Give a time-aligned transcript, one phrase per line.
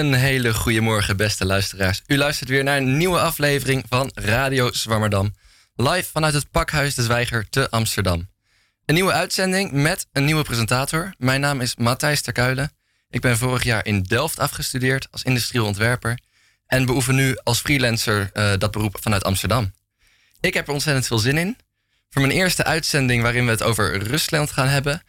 [0.00, 2.02] Een hele goede morgen, beste luisteraars.
[2.06, 5.34] U luistert weer naar een nieuwe aflevering van Radio Zwammerdam.
[5.74, 8.28] Live vanuit het Pakhuis de Zwijger te Amsterdam.
[8.84, 11.14] Een nieuwe uitzending met een nieuwe presentator.
[11.18, 12.72] Mijn naam is Matthijs Terkuilen.
[13.10, 16.18] Ik ben vorig jaar in Delft afgestudeerd als industrieel ontwerper.
[16.66, 19.72] En beoefen nu als freelancer uh, dat beroep vanuit Amsterdam.
[20.40, 21.56] Ik heb er ontzettend veel zin in.
[22.10, 25.02] Voor mijn eerste uitzending waarin we het over Rusland gaan hebben...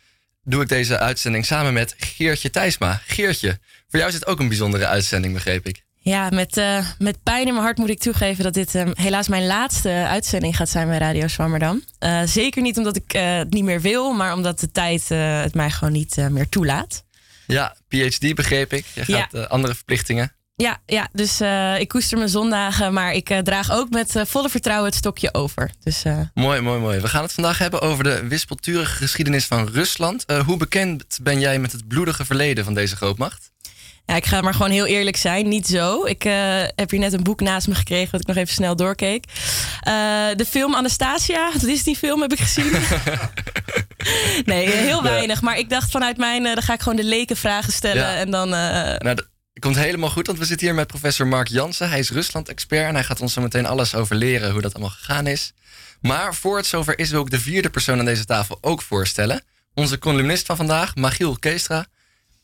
[0.43, 3.01] doe ik deze uitzending samen met Geertje Thijsma.
[3.05, 5.83] Geertje, voor jou is het ook een bijzondere uitzending, begreep ik.
[6.03, 9.27] Ja, met, uh, met pijn in mijn hart moet ik toegeven dat dit um, helaas
[9.27, 11.83] mijn laatste uitzending gaat zijn bij Radio Zwammerdam.
[11.99, 15.53] Uh, zeker niet omdat ik uh, het niet meer wil, maar omdat de tijd het
[15.53, 17.03] mij gewoon niet meer toelaat.
[17.47, 18.85] Ja, PhD begreep ik.
[18.93, 19.41] Je gaat ja.
[19.41, 20.35] andere verplichtingen.
[20.55, 21.41] Ja, ja dus
[21.79, 25.71] ik koester mijn zondagen, maar ik draag ook met volle vertrouwen het stokje over.
[25.83, 26.99] Dus, mooi, mooi, mooi.
[26.99, 30.25] We gaan het vandaag hebben over de wispelturige geschiedenis van Rusland.
[30.45, 33.51] hoe bekend ben jij met het bloedige verleden van deze grootmacht?
[34.05, 35.47] Ja, ik ga maar gewoon heel eerlijk zijn.
[35.47, 36.05] Niet zo.
[36.05, 36.23] Ik
[36.75, 39.25] heb hier net een boek naast me gekregen, wat ik nog even snel doorkeek.
[40.35, 42.71] De film Anastasia, dat is die film, heb ik gezien.
[44.45, 45.41] nee, heel weinig.
[45.41, 48.01] Maar ik dacht vanuit mijn, dan ga ik gewoon de leken vragen stellen.
[48.01, 48.15] Ja.
[48.15, 48.49] En dan.
[48.49, 49.30] Nou, dat
[49.61, 51.89] komt helemaal goed, want we zitten hier met professor Mark Jansen.
[51.89, 54.95] Hij is Rusland-expert en hij gaat ons zo meteen alles over leren hoe dat allemaal
[54.97, 55.53] gegaan is.
[56.01, 59.43] Maar voor het zover is, wil ik de vierde persoon aan deze tafel ook voorstellen.
[59.73, 61.85] Onze columnist van vandaag, Magiel Keestra.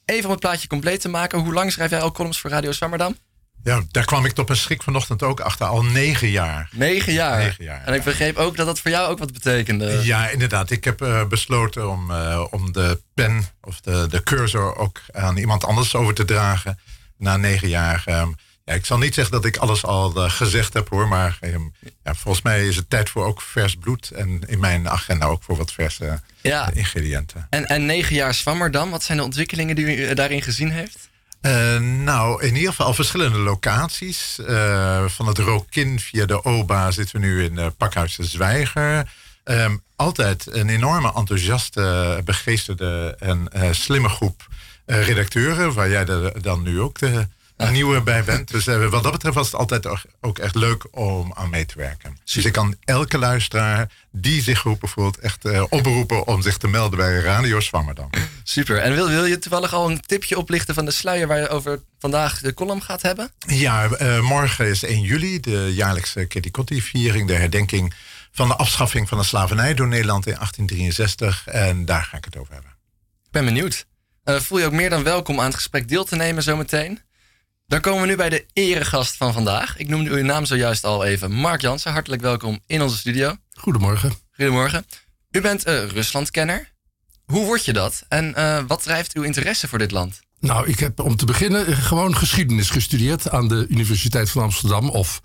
[0.06, 1.40] Even om het plaatje compleet te maken.
[1.40, 3.18] Hoe lang schrijf jij al columns voor Radio Zwammerdam?
[3.64, 5.66] Ja, daar kwam ik tot een schrik vanochtend ook achter.
[5.66, 6.70] Al negen jaar.
[6.72, 7.38] Negen jaar?
[7.38, 10.00] Negen jaar en ik begreep ook dat dat voor jou ook wat betekende.
[10.04, 10.72] Ja, inderdaad.
[10.72, 15.38] Ik heb uh, besloten om, uh, om de pen of de, de cursor ook aan
[15.38, 16.80] iemand anders over te dragen.
[17.18, 18.04] Na negen jaar.
[18.10, 18.36] Um,
[18.68, 21.56] ja, ik zal niet zeggen dat ik alles al uh, gezegd heb hoor, maar uh,
[22.04, 24.12] ja, volgens mij is het tijd voor ook vers bloed.
[24.12, 26.72] En in mijn agenda ook voor wat verse ja.
[26.74, 27.48] ingrediënten.
[27.50, 31.10] En, en negen jaar Zwammerdam, wat zijn de ontwikkelingen die u daarin gezien heeft?
[31.42, 34.40] Uh, nou, in ieder geval verschillende locaties.
[35.08, 39.12] van het Rokin via de OBA zitten we nu in Pakhuis de Zwijger.
[39.44, 44.48] Um, altijd een enorme enthousiaste, begeesterde en slimme groep
[44.88, 47.28] redacteuren, waar jij er dan nu ook de
[47.58, 48.52] een nieuwe bij bent.
[48.52, 49.88] Dus uh, wat dat betreft was het altijd
[50.22, 52.18] ook echt leuk om aan mee te werken.
[52.24, 56.68] Dus ik kan elke luisteraar die zich geroepen voelt, echt uh, oproepen om zich te
[56.68, 58.10] melden bij Radio Zwammerdam.
[58.44, 58.78] Super.
[58.78, 61.82] En wil, wil je toevallig al een tipje oplichten van de sluier waar je over
[62.00, 63.32] vandaag de column gaat hebben?
[63.48, 67.94] Ja, uh, morgen is 1 juli, de jaarlijkse Kitty-Kotti-viering, de herdenking
[68.32, 71.48] van de afschaffing van de slavernij door Nederland in 1863.
[71.48, 72.72] En daar ga ik het over hebben.
[73.26, 73.86] Ik ben benieuwd.
[74.36, 77.00] Voel je ook meer dan welkom aan het gesprek deel te nemen zometeen?
[77.68, 79.78] Dan komen we nu bij de eregast van vandaag.
[79.78, 81.32] Ik noemde uw naam zojuist al even.
[81.32, 83.36] Mark Jansen, hartelijk welkom in onze studio.
[83.52, 84.14] Goedemorgen.
[84.32, 84.86] Goedemorgen.
[85.32, 86.72] U bent uh, Ruslandkenner.
[87.26, 88.06] Hoe word je dat?
[88.08, 90.20] En uh, wat drijft uw interesse voor dit land?
[90.40, 94.90] Nou, ik heb om te beginnen gewoon geschiedenis gestudeerd aan de Universiteit van Amsterdam.
[94.90, 95.22] Of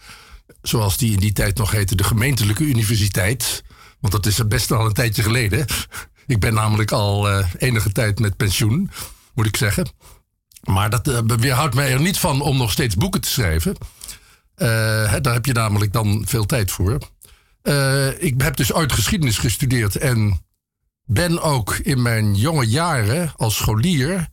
[0.62, 3.62] zoals die in die tijd nog heette, de gemeentelijke universiteit.
[4.00, 5.66] Want dat is best al een tijdje geleden.
[6.26, 8.90] Ik ben namelijk al uh, enige tijd met pensioen,
[9.34, 9.86] moet ik zeggen.
[10.62, 13.76] Maar dat uh, weerhoudt mij er niet van om nog steeds boeken te schrijven.
[14.56, 14.68] Uh,
[15.20, 16.98] daar heb je namelijk dan veel tijd voor.
[18.18, 20.40] Ik heb dus ooit geschiedenis gestudeerd en
[21.04, 24.28] ben ook in mijn jonge jaren als scholier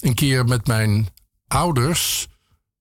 [0.00, 1.08] een keer met mijn
[1.48, 2.28] ouders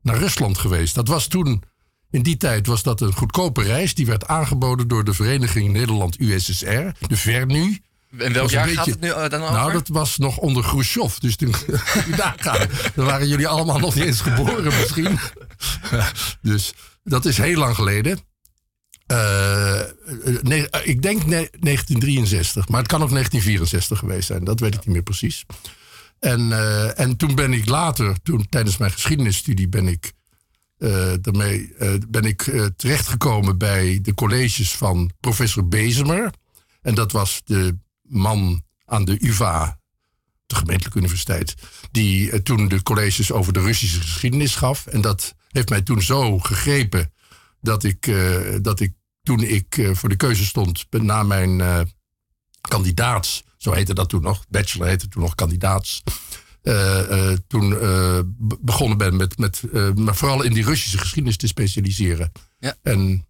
[0.01, 0.95] naar Rusland geweest.
[0.95, 1.63] Dat was toen,
[2.09, 3.95] in die tijd was dat een goedkope reis.
[3.95, 7.81] Die werd aangeboden door de Vereniging Nederland-USSR, de VERNU.
[8.17, 9.53] En welk jaar gaat het nu eh, dan over?
[9.53, 11.17] Nou, dat was nog onder Khrushchev.
[11.17, 11.53] Dus toen,
[12.17, 15.19] daar dan waren jullie allemaal nog niet eens geboren misschien.
[16.41, 18.19] dus dat is heel lang geleden.
[19.07, 19.81] Uh,
[20.41, 24.43] nee, ik denk 1963, maar het kan ook 1964 geweest zijn.
[24.43, 25.45] Dat weet ik niet meer precies.
[26.19, 30.11] En, uh, en toen ben ik later, toen, tijdens mijn geschiedenisstudie, ben ik,
[30.77, 31.73] uh, daarmee,
[32.09, 32.41] ben ik
[32.75, 36.31] terechtgekomen bij de colleges van professor Bezemer.
[36.81, 37.77] En dat was de
[38.13, 39.79] man aan de UvA,
[40.45, 41.55] de gemeentelijke universiteit,
[41.91, 44.85] die uh, toen de colleges over de Russische geschiedenis gaf.
[44.87, 47.13] En dat heeft mij toen zo gegrepen
[47.61, 48.93] dat ik, uh, dat ik
[49.23, 51.87] toen ik uh, voor de keuze stond na mijn
[52.61, 56.03] kandidaats, zo heette dat toen nog, bachelor heette toen nog kandidaats.
[57.47, 57.69] toen
[58.61, 59.61] begonnen ben met, met
[59.95, 62.31] maar vooral in die Russische geschiedenis te specialiseren.
[62.59, 62.75] Ja.
[62.81, 63.27] En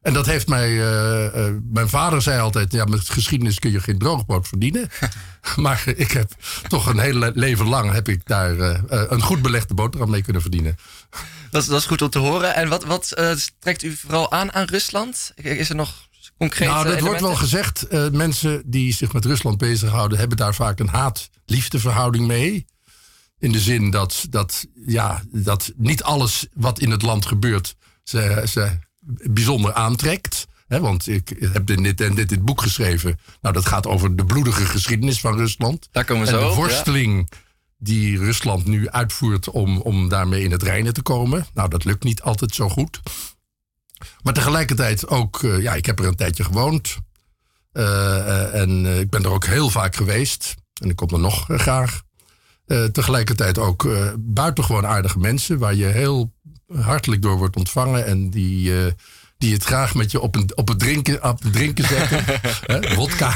[0.00, 0.70] en dat heeft mij.
[0.70, 4.88] Uh, uh, mijn vader zei altijd: ja, met geschiedenis kun je geen droogbrood verdienen.
[5.56, 6.30] maar ik heb
[6.68, 10.42] toch een hele leven lang heb ik daar uh, een goed belegde boterham mee kunnen
[10.42, 10.76] verdienen.
[11.50, 12.54] Dat is, dat is goed om te horen.
[12.54, 13.14] En wat, wat
[13.58, 15.32] trekt u vooral aan aan Rusland?
[15.34, 16.08] Is er nog
[16.38, 16.68] concreet?
[16.68, 17.86] Nou, dat wordt wel gezegd.
[18.12, 22.66] mensen die zich met Rusland bezighouden, hebben daar vaak een haat-liefdeverhouding mee.
[23.38, 28.42] In de zin dat, dat, ja, dat niet alles wat in het land gebeurt ze,
[28.48, 28.78] ze
[29.30, 30.46] bijzonder aantrekt.
[30.66, 33.18] Hè, want ik heb dit en dit, dit boek geschreven.
[33.40, 35.88] Nou, dat gaat over de bloedige geschiedenis van Rusland.
[35.92, 36.56] Daar komen we en zo de ja.
[36.56, 37.30] worsteling
[37.78, 41.46] die Rusland nu uitvoert om, om daarmee in het reinen te komen.
[41.54, 43.00] Nou, dat lukt niet altijd zo goed.
[44.22, 46.96] Maar tegelijkertijd ook, eh, ja, ik heb er een tijdje gewoond.
[47.72, 50.54] Eh, eh, en ik ben er ook heel vaak geweest.
[50.82, 52.02] En ik kom er nog graag.
[52.92, 53.88] Tegelijkertijd ook
[54.18, 55.58] buitengewoon aardige mensen.
[55.58, 56.32] Waar je heel
[56.74, 58.06] hartelijk door wordt ontvangen.
[58.06, 58.92] En die, eh,
[59.38, 62.24] die het graag met je op, een, op, het, drinken, op het drinken zetten.
[62.66, 63.34] Hè, Wodka.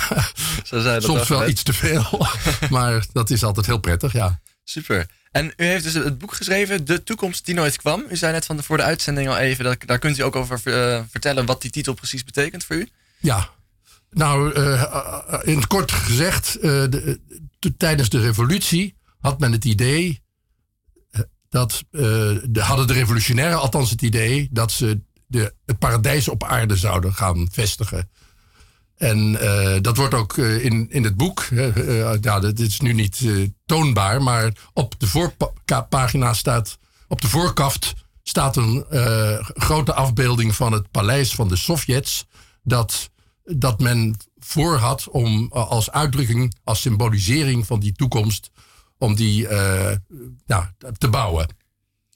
[0.64, 2.26] Zo dat Soms wel iets te veel.
[2.70, 4.40] maar dat is altijd heel prettig, ja.
[4.64, 5.06] Super.
[5.30, 8.04] En u heeft dus het boek geschreven, De toekomst die nooit kwam.
[8.10, 10.36] U zei net van de, voor de uitzending al even, dat, daar kunt u ook
[10.36, 12.88] over eh, vertellen wat die titel precies betekent voor u.
[13.18, 13.48] Ja,
[14.10, 17.20] nou, eh, in het kort gezegd, de,
[17.58, 20.22] de- tijdens de revolutie had men het idee
[21.54, 22.00] dat, eh,
[22.44, 27.14] de, hadden de revolutionairen althans het idee dat ze de, het paradijs op aarde zouden
[27.14, 28.10] gaan vestigen.
[28.96, 31.48] En eh, dat wordt ook eh, in, in het boek,
[32.20, 33.20] ja, dit is nu niet
[33.66, 36.78] toonbaar, maar op de voorpagina staat,
[37.08, 38.84] op de voorkaft staat een
[39.54, 42.26] grote afbeelding van het paleis van de Sovjets,
[42.62, 43.10] dat,
[43.44, 48.50] dat men voor had om als uitdrukking, als symbolisering van die toekomst,
[48.98, 49.96] om die eh,
[50.46, 50.64] nou,
[50.98, 51.48] te bouwen.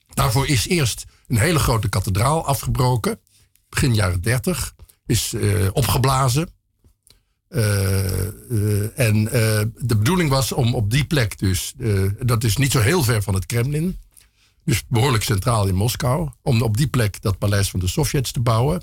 [0.08, 3.20] Daarvoor is eerst een hele grote kathedraal afgebroken,
[3.68, 4.74] begin jaren 30,
[5.06, 6.48] is eh, opgeblazen.
[7.48, 9.24] Eh, en
[9.76, 11.74] de bedoeling was om op die plek dus,
[12.18, 13.98] dat is niet zo heel ver van het Kremlin,
[14.64, 18.40] dus behoorlijk centraal in Moskou, om op die plek dat paleis van de Sovjets te
[18.40, 18.82] bouwen.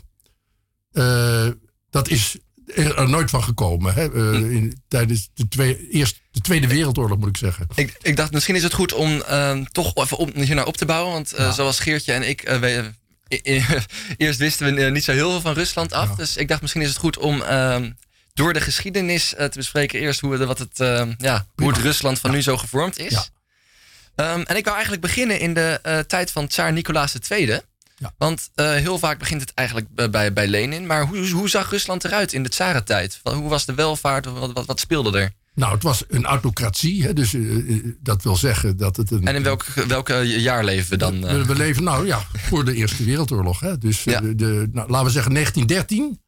[1.89, 2.38] Dat is
[2.75, 3.94] er, er nooit van gekomen.
[3.94, 4.13] Hè?
[4.13, 7.67] Eh, in, tijdens de, twee, eerst, de Tweede Wereldoorlog moet ik zeggen.
[7.75, 10.85] Ik, ik dacht, misschien is het goed om ehm, toch even op, hiernaar op te
[10.85, 11.13] bouwen.
[11.13, 13.71] Want eh, zoals Geertje en ik, eh,
[14.17, 16.15] eerst wisten we eh, niet zo heel veel van Rusland af.
[16.15, 17.91] Dus ik dacht, misschien is het goed om ehm,
[18.33, 20.00] door de geschiedenis eh, te bespreken.
[20.00, 23.31] Eerst hoe, de- wat het, ehm, ja, hoe het Rusland van nu zo gevormd is.
[24.15, 27.59] En ik wou eigenlijk beginnen in de eh, tijd van Tsaar Nicolaas II.
[27.97, 28.13] Ja.
[28.18, 30.86] Want eh, heel vaak begint het eigenlijk bij- bij, bij Lenin.
[30.86, 33.19] Maar hoe, hoe zag Rusland eruit in de tsarentijd?
[33.24, 34.25] Hoe was de welvaart?
[34.25, 35.31] Wat, wat, wat speelde er?
[35.53, 37.03] Nou, het was een autocratie.
[37.03, 37.13] Hè?
[37.13, 39.27] Dus eh, eh, dat wil zeggen dat het een...
[39.27, 41.27] En in welk, welke jaar leven we dan?
[41.27, 41.42] eh?
[41.42, 43.59] We, leven nou ja, voor de Eerste Wereldoorlog.
[43.59, 43.77] Hè?
[43.77, 44.19] Dus eh, Ja.
[44.21, 46.19] de, de, nou, laten we zeggen 1913.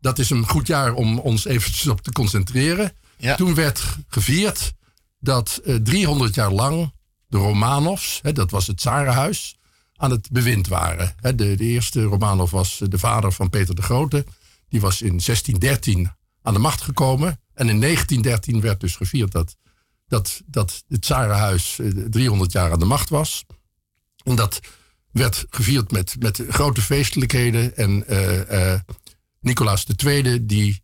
[0.00, 2.92] Dat is een goed jaar om ons eventjes op te concentreren.
[3.16, 3.34] Ja.
[3.34, 4.72] Toen werd gevierd
[5.20, 6.92] dat eh 300 jaar lang
[7.26, 9.57] de Romanovs, hè, dat was het Tsarenhuis,
[9.98, 11.14] aan het bewind waren.
[11.20, 14.24] De, de eerste Romanov was eh, de vader van Peter de Grote.
[14.68, 16.10] Die was in 1613
[16.42, 17.40] aan de macht gekomen.
[17.54, 19.56] En in 1913 werd dus gevierd dat,
[20.06, 23.44] dat, dat het Tsarenhuis eh, 300 jaar aan de macht was.
[24.24, 24.60] En dat
[25.10, 27.76] werd gevierd met, met grote feestelijkheden.
[27.76, 28.80] En eh, eh,
[29.40, 30.82] Nicolaas II, die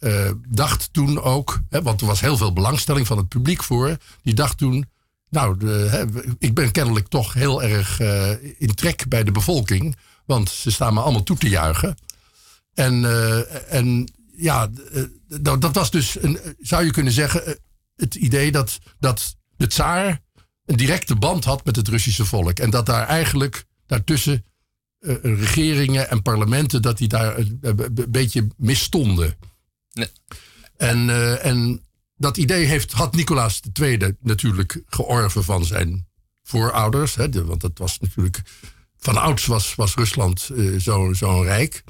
[0.00, 3.96] eh, dacht toen ook, hè, want er was heel veel belangstelling van het publiek voor,
[4.22, 4.90] die dacht toen,
[5.30, 6.06] nou, de,
[6.38, 9.96] ik ben kennelijk toch heel erg eh, in trek bij de bevolking,
[10.26, 11.96] want ze staan me allemaal toe te juichen.
[12.74, 17.58] En, eh, en ja, eh, dat, dat was dus, een, zou je kunnen zeggen,
[17.96, 20.20] het idee dat, dat de tsaar
[20.64, 22.58] een directe band had met het Russische volk.
[22.58, 24.44] En dat daar eigenlijk daartussen
[25.22, 27.60] regeringen en parlementen, dat die daar een,
[28.08, 29.36] beetje misstonden.
[29.92, 30.08] Nee.
[30.76, 31.10] En,
[31.42, 31.82] en
[32.20, 36.06] dat idee heeft, had Nicolaas II natuurlijk georven van zijn
[36.42, 37.14] voorouders.
[37.14, 38.40] Hè, de- want dat was natuurlijk.
[38.98, 41.84] Van ouds was, was Rusland zo- zo'n rijk.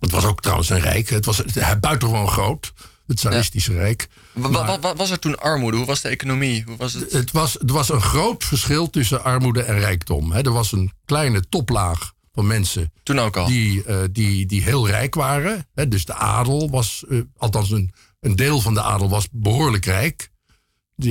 [0.00, 1.08] Het was ook trouwens een rijk.
[1.08, 1.42] Het was
[1.80, 2.72] buitengewoon groot.
[3.06, 4.08] Het Tsaristische Rijk.
[4.32, 5.76] Wa- wa- wa- wa- was er toen armoede?
[5.76, 6.62] Hoe was de economie?
[6.66, 7.12] Hoe was het?
[7.12, 10.32] Het was, er was een groot verschil tussen armoede en rijkdom.
[10.32, 10.40] Hè.
[10.42, 13.46] Er was een kleine toplaag van mensen Toen ook al.
[13.46, 15.66] die, eh, die, die heel rijk waren.
[15.74, 15.88] Hè.
[15.88, 20.30] Dus de adel was, eh, althans een, een deel van de adel was behoorlijk rijk.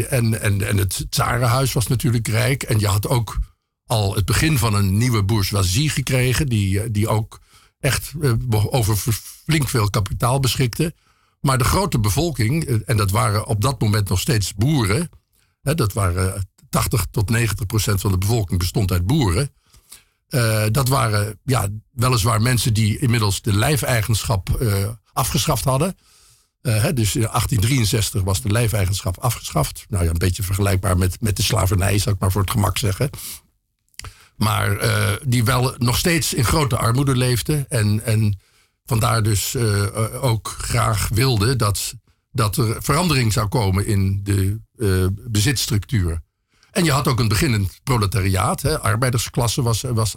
[0.09, 2.63] En, en, en het tsarenhuis was natuurlijk rijk.
[2.63, 3.39] En je had ook
[3.85, 6.47] al het begin van een nieuwe bourgeoisie gekregen...
[6.47, 7.39] die, eh, die ook
[7.81, 8.95] echt eh, over
[9.45, 10.93] flink veel kapitaal beschikte.
[11.41, 15.09] Maar de grote bevolking, eh, en dat waren op dat moment nog steeds boeren...
[15.61, 19.53] Hè, dat waren eh, 80 tot 90 procent van de bevolking bestond uit boeren...
[20.71, 24.63] Dat waren ja, weliswaar mensen die inmiddels de lijfeigenschap
[25.13, 25.95] afgeschaft hadden.
[26.61, 29.85] Eh, dus in 1863 was de lijfeigenschap afgeschaft.
[29.89, 32.77] Nou ja, een beetje vergelijkbaar met, met de slavernij, zou ik maar voor het gemak
[32.77, 33.09] zeggen.
[34.41, 37.65] Maar eh, die wel nog steeds in grote armoede leefden.
[37.69, 38.39] En, en
[38.85, 41.93] vandaar dus eh, eh, ook graag wilden dat,
[42.31, 46.21] dat er verandering zou komen in de eh bezitstructuur.
[46.71, 48.61] En je had ook een beginnend proletariaat.
[48.61, 48.79] Hè.
[48.79, 50.15] Arbeidersklasse was, was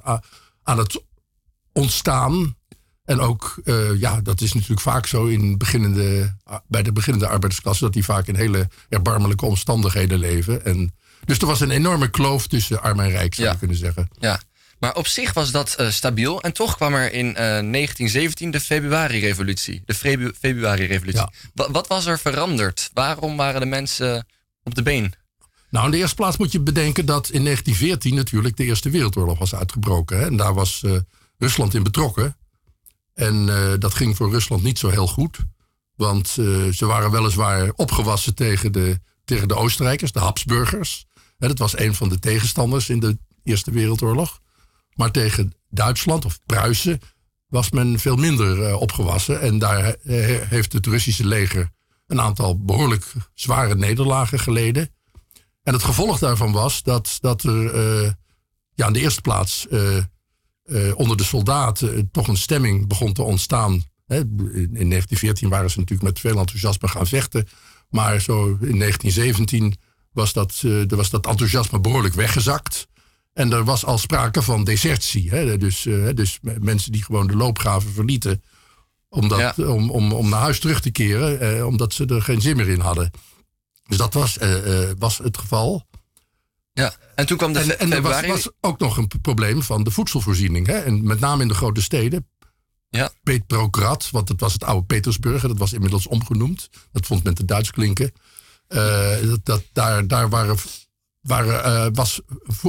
[0.63, 1.03] aan het
[1.73, 2.57] ontstaan.
[3.05, 6.35] En ook, uh, ja, dat is natuurlijk vaak zo in beginnende,
[6.67, 10.65] bij de beginnende arbeidersklasse, dat die vaak in hele erbarmelijke omstandigheden leven.
[10.65, 10.95] En,
[11.25, 14.09] dus er was een enorme kloof tussen arm en rijk, zou je kunnen zeggen.
[14.19, 14.41] Ja,
[14.79, 16.43] maar op zich was dat uh, stabiel.
[16.43, 19.83] En toch kwam er in uh, 1917 de februari-revolutie.
[19.87, 19.95] De
[20.41, 21.29] februari-revolutie.
[21.55, 21.69] Ja.
[21.71, 22.91] Wat was er veranderd?
[22.93, 24.27] Waarom waren de mensen
[24.63, 25.15] op de been?
[25.71, 29.39] Nou, in de eerste plaats moet je bedenken dat in 1914 natuurlijk de Eerste Wereldoorlog
[29.39, 30.19] was uitgebroken.
[30.19, 30.27] Hè?
[30.27, 30.97] En daar was uh,
[31.39, 32.37] Rusland in betrokken.
[33.15, 35.39] En uh, dat ging voor Rusland niet zo heel goed.
[35.97, 41.07] Want uh, ze waren weliswaar opgewassen tegen de, tegen de Oostenrijkers, de Habsburgers.
[41.39, 44.41] Hè, dat was een van de tegenstanders in de Eerste Wereldoorlog.
[44.95, 47.01] Maar tegen Duitsland of Pruisen
[47.47, 49.41] was men veel minder opgewassen.
[49.41, 49.97] En daar
[50.49, 51.71] heeft het Russische leger
[52.07, 54.91] een aantal behoorlijk zware nederlagen geleden.
[55.63, 57.75] En het gevolg daarvan was dat, dat er
[58.75, 59.67] ja, in de eerste plaats
[60.65, 63.83] uh, uh, onder de soldaten toch een stemming begon te ontstaan.
[64.07, 64.17] Hè.
[64.17, 67.49] In 1914 waren ze natuurlijk met veel enthousiasme gaan vechten.
[67.91, 69.77] Maar zo in 1917
[70.13, 72.87] was dat, er was dat enthousiasme behoorlijk weggezakt.
[73.33, 75.31] En er was al sprake van desertie.
[75.31, 75.59] Hè.
[75.59, 75.83] Dus,
[76.15, 78.43] dus mensen die gewoon de loopgraven verlieten.
[79.09, 82.69] Omdat, om, om, om naar huis terug te keren, omdat ze er geen zin meer
[82.69, 83.11] in hadden.
[83.89, 85.87] Dus dat was, uh, was het geval.
[86.75, 89.85] Ja, en toen kwam de En, en er was, was, ook nog een probleem van
[89.85, 90.67] de voedselvoorziening.
[90.67, 90.79] Hè?
[90.79, 92.29] En met name in de grote steden.
[92.89, 93.11] Ja.
[93.23, 95.43] Petrograd, want dat was het oude Petersburg.
[95.43, 96.71] Dat was inmiddels omgenoemd.
[96.93, 98.13] Dat vond men te Duits klinken.
[98.69, 100.57] Uh, dat, dat, daar, daar waren,
[101.21, 102.21] waren, uh, was,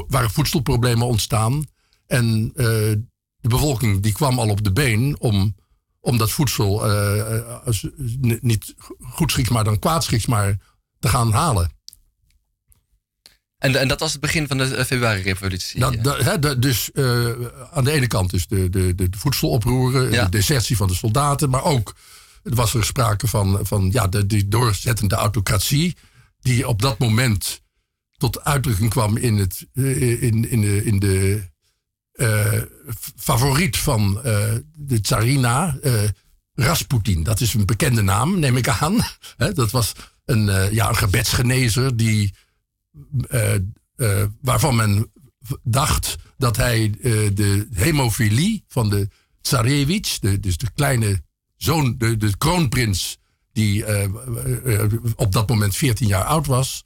[0.08, 1.66] waren voedselproblemen ontstaan.
[2.08, 2.66] En uh,
[3.38, 5.56] de bevolking die kwam al op de been om,
[6.00, 6.84] om dat voedsel
[8.20, 10.58] niet goedschiks, maar dan kwaadschiks, maar
[11.00, 11.75] te gaan halen.
[13.58, 15.80] En, en dat was het begin van de februari-revolutie.
[15.80, 17.32] Dat, dus uh,
[17.72, 21.64] aan de ene kant dus de, de, de, voedseloproeren, de desertie van de soldaten, maar
[21.64, 21.96] ook
[22.44, 25.98] was er sprake van, van ja, de, die doorzettende autocratie,
[26.40, 27.64] die op dat moment
[28.18, 31.44] tot uitdrukking kwam in, het, eh, in, in de, in de
[32.14, 32.62] uh,
[33.16, 35.78] favoriet van uh, de tsarina,
[36.54, 37.24] Rasputin.
[37.24, 38.98] Dat is een bekende naam, neem ik aan.
[39.54, 39.94] dat was
[40.26, 42.34] een, ja, een gebedsgenezer die,
[44.42, 45.12] waarvan men
[45.64, 46.90] dacht dat hij
[47.34, 49.08] de hemofilie van de
[49.42, 51.24] tsarevich, de, dus de kleine
[51.56, 53.18] zoon, de, de kroonprins,
[53.54, 53.86] die
[55.16, 56.84] op dat moment 14 jaar oud was,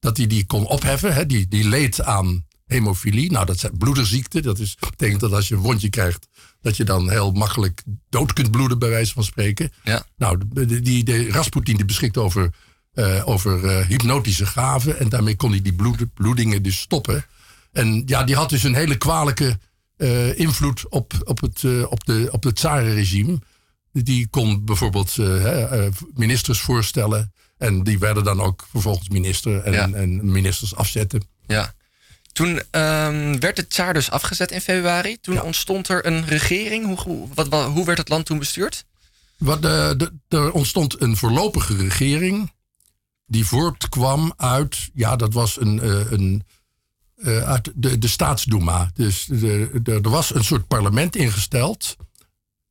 [0.00, 1.14] dat hij die kon opheffen.
[1.14, 3.30] Hè, die, die leed aan hemofilie.
[3.30, 4.40] Nou, dat is bloederziekte.
[4.40, 6.28] Dat is, betekent dat als je een wondje krijgt,
[6.60, 9.70] dat je dan heel makkelijk dood kunt bloeden, bij wijze van spreken.
[9.84, 10.06] Ja.
[10.16, 12.54] Nou, die, die, de Rasputin die beschikt over
[12.98, 14.98] uh, over uh, hypnotische gaven.
[14.98, 17.24] En daarmee kon hij die bloed, bloedingen dus stoppen.
[17.72, 19.58] En ja, die had dus een hele kwalijke
[19.96, 23.38] uh, invloed op, op, het, op, de, op het tsarenregime.
[23.92, 25.16] Die kon bijvoorbeeld
[26.14, 27.32] ministers voorstellen.
[27.58, 29.90] En die werden dan ook vervolgens minister en, ja.
[29.92, 31.22] en ministers afzetten.
[31.46, 31.74] Ja.
[32.32, 35.20] Toen um, werd de tsaar dus afgezet in februari.
[35.20, 35.42] Toen ja.
[35.42, 37.02] ontstond er een regering.
[37.02, 38.84] Hoe, wat, wat, hoe werd het land toen bestuurd?
[39.36, 42.50] Wat, de, er ontstond een voorlopige regering
[43.28, 46.44] die voortkwam uit, ja, dat was een, uh, een
[47.16, 48.90] uh, uit de, de staatsdoema.
[48.94, 51.96] Dus de, de, er was een soort parlement ingesteld.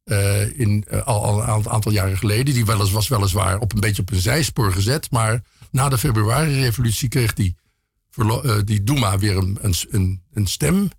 [0.06, 2.54] Uh, in, al, al, een aantal jaren geleden.
[2.54, 5.12] Die wel eens, was weliswaar op een beetje op een zijspoor gezet.
[5.12, 7.56] Maar na de februari-revolutie kreeg die,
[8.66, 9.58] die Duma weer een,
[9.90, 10.90] een, een stem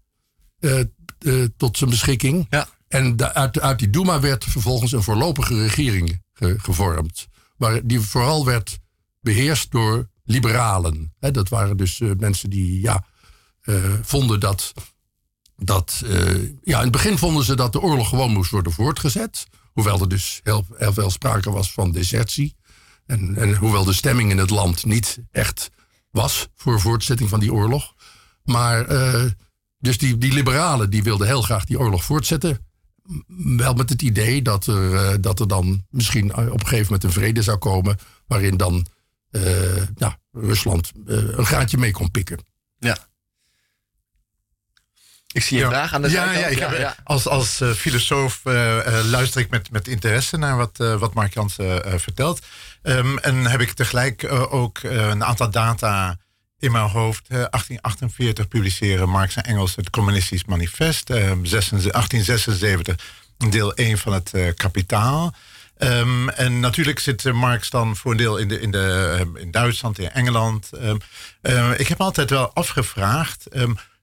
[1.57, 2.47] tot zijn beschikking.
[2.51, 2.69] Ja.
[2.89, 7.27] En de, uit, uit die Duma werd vervolgens een voorlopige regering ge, gevormd.
[7.57, 8.79] Waar die vooral werd
[9.21, 11.15] beheerst door liberalen.
[11.19, 13.05] dat waren dus uh, mensen die ja,
[13.65, 14.73] uh, vonden dat.
[15.57, 19.47] dat uh, ja, in het begin vonden ze dat de oorlog gewoon moest worden voortgezet.
[19.73, 22.57] Hoewel er dus heel, heel veel sprake was van desertie.
[23.07, 25.71] En, en hoewel de stemming in het land niet echt
[26.11, 27.95] was voor voortzetting van die oorlog.
[28.45, 28.87] Maar
[29.79, 32.67] dus die, die liberalen die wilden heel graag die oorlog voortzetten.
[33.37, 37.13] Wel met het idee dat er, dat er dan misschien op een gegeven moment een
[37.13, 37.97] vrede zou komen.
[38.27, 38.87] Waarin dan
[39.31, 42.47] uh, ja, Rusland uh, een gaatje mee kon pikken.
[42.79, 42.97] Ja.
[45.33, 45.69] Ik zie je ja.
[45.69, 48.41] vraag aan de ja, ja, ik heb, ja, Als, als uh, filosoof
[49.05, 52.47] luister ik met, met interesse naar wat, wat Mark Jansen vertelt.
[52.83, 56.19] Um, en heb ik tegelijk ook een aantal data
[56.59, 57.29] in mijn hoofd.
[57.29, 61.07] 1848 publiceren Marx en Engels het Communistisch Manifest.
[61.07, 62.97] 1876
[63.51, 65.35] deel 1 van het Kapitaal.
[65.79, 69.51] Ehm, en natuurlijk zit Marx dan voor een deel in, de, in, de, ehm, in
[69.51, 70.71] Duitsland, in Engeland.
[71.43, 73.47] Ehm, ik heb altijd wel afgevraagd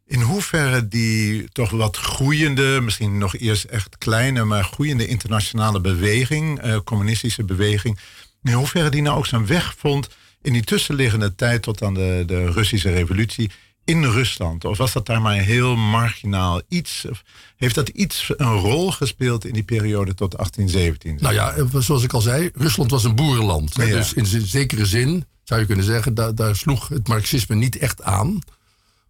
[0.07, 6.65] in hoeverre die toch wat groeiende, misschien nog eerst echt kleine, maar groeiende internationale beweging,
[6.65, 7.99] uh, communistische beweging,
[8.43, 10.09] in hoeverre die nou ook zijn weg vond
[10.41, 13.51] in die tussenliggende tijd tot aan de, de Russische revolutie
[13.85, 14.65] in Rusland?
[14.65, 17.05] Of was dat daar maar heel marginaal iets?
[17.09, 17.23] Of
[17.55, 21.17] heeft dat iets een rol gespeeld in die periode tot 1817?
[21.21, 23.75] Nou ja, zoals ik al zei, Rusland was een boerenland.
[23.75, 28.03] Dus in zekere zin zou je kunnen zeggen, daar, daar sloeg het marxisme niet echt
[28.03, 28.39] aan.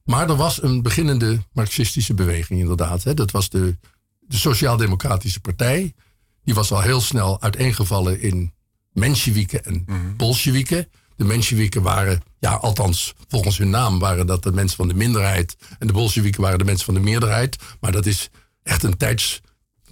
[0.04, 3.04] Maar er was een beginnende marxistische beweging inderdaad.
[3.04, 3.14] Hè.
[3.14, 3.78] Dat was de,
[4.20, 5.94] de Sociaal-Democratische Partij.
[6.44, 8.54] Die was al heel snel uiteengevallen in
[8.92, 10.88] Mensjewieken en mm Bolsjewieken.
[11.16, 15.58] De Mensjewieken waren, ja, althans volgens hun naam waren dat de mensen van de minderheid.
[15.80, 17.58] En de Bolsjewieken waren de mensen van de meerderheid.
[17.80, 18.30] Maar dat is
[18.64, 19.42] echt een tijds...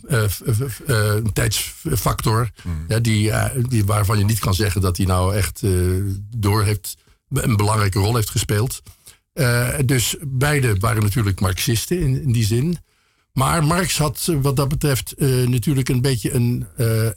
[0.09, 0.23] Uh,
[0.87, 2.49] uh, tijdsfactor.
[2.63, 3.01] Mhm.
[3.01, 3.31] die,
[3.67, 5.61] die, waarvan je niet kan zeggen dat hij nou echt
[6.37, 6.97] door heeft,
[7.29, 8.81] een belangrijke rol heeft gespeeld.
[9.85, 12.77] Dus beide waren natuurlijk Marxisten in, in, die zin.
[13.33, 15.13] Maar Marx had wat dat betreft
[15.47, 16.67] natuurlijk een beetje een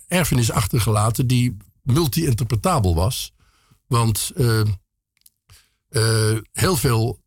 [0.08, 3.32] erfenis achtergelaten die multi-interpretabel was.
[3.86, 4.32] Want
[6.52, 7.24] heel veel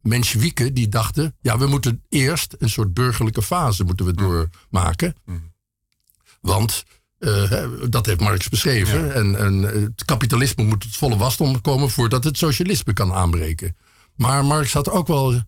[0.00, 5.14] Mensjewieken die dachten, ja, we moeten eerst een soort burgerlijke fase moeten we doormaken.
[6.40, 6.84] Want
[7.88, 9.14] dat heeft Marx beschreven.
[9.14, 13.76] En, en, het kapitalisme moet het volle wasdom komen voordat het socialisme kan aanbreken.
[14.16, 15.42] Maar Marx had ook wel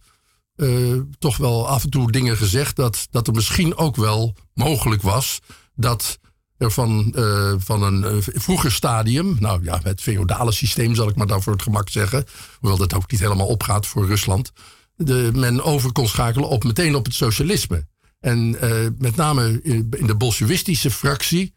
[1.18, 5.40] toch wel af en toe dingen gezegd dat, dat er misschien ook wel mogelijk was
[5.74, 6.18] dat
[6.58, 11.42] van, uh, van een vroeger stadium, nou ja, het feodale systeem zal ik maar dan
[11.42, 12.24] voor het gemak zeggen,
[12.60, 14.52] hoewel dat ook niet helemaal opgaat voor Rusland,
[14.96, 17.86] de, men over kon schakelen op meteen op het socialisme.
[18.20, 18.50] En
[18.98, 21.54] met name in, de bolsjewistische fractie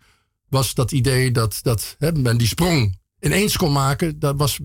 [0.49, 4.59] was dat idee dat, dat hè, men die sprong ineens kon maken, dat was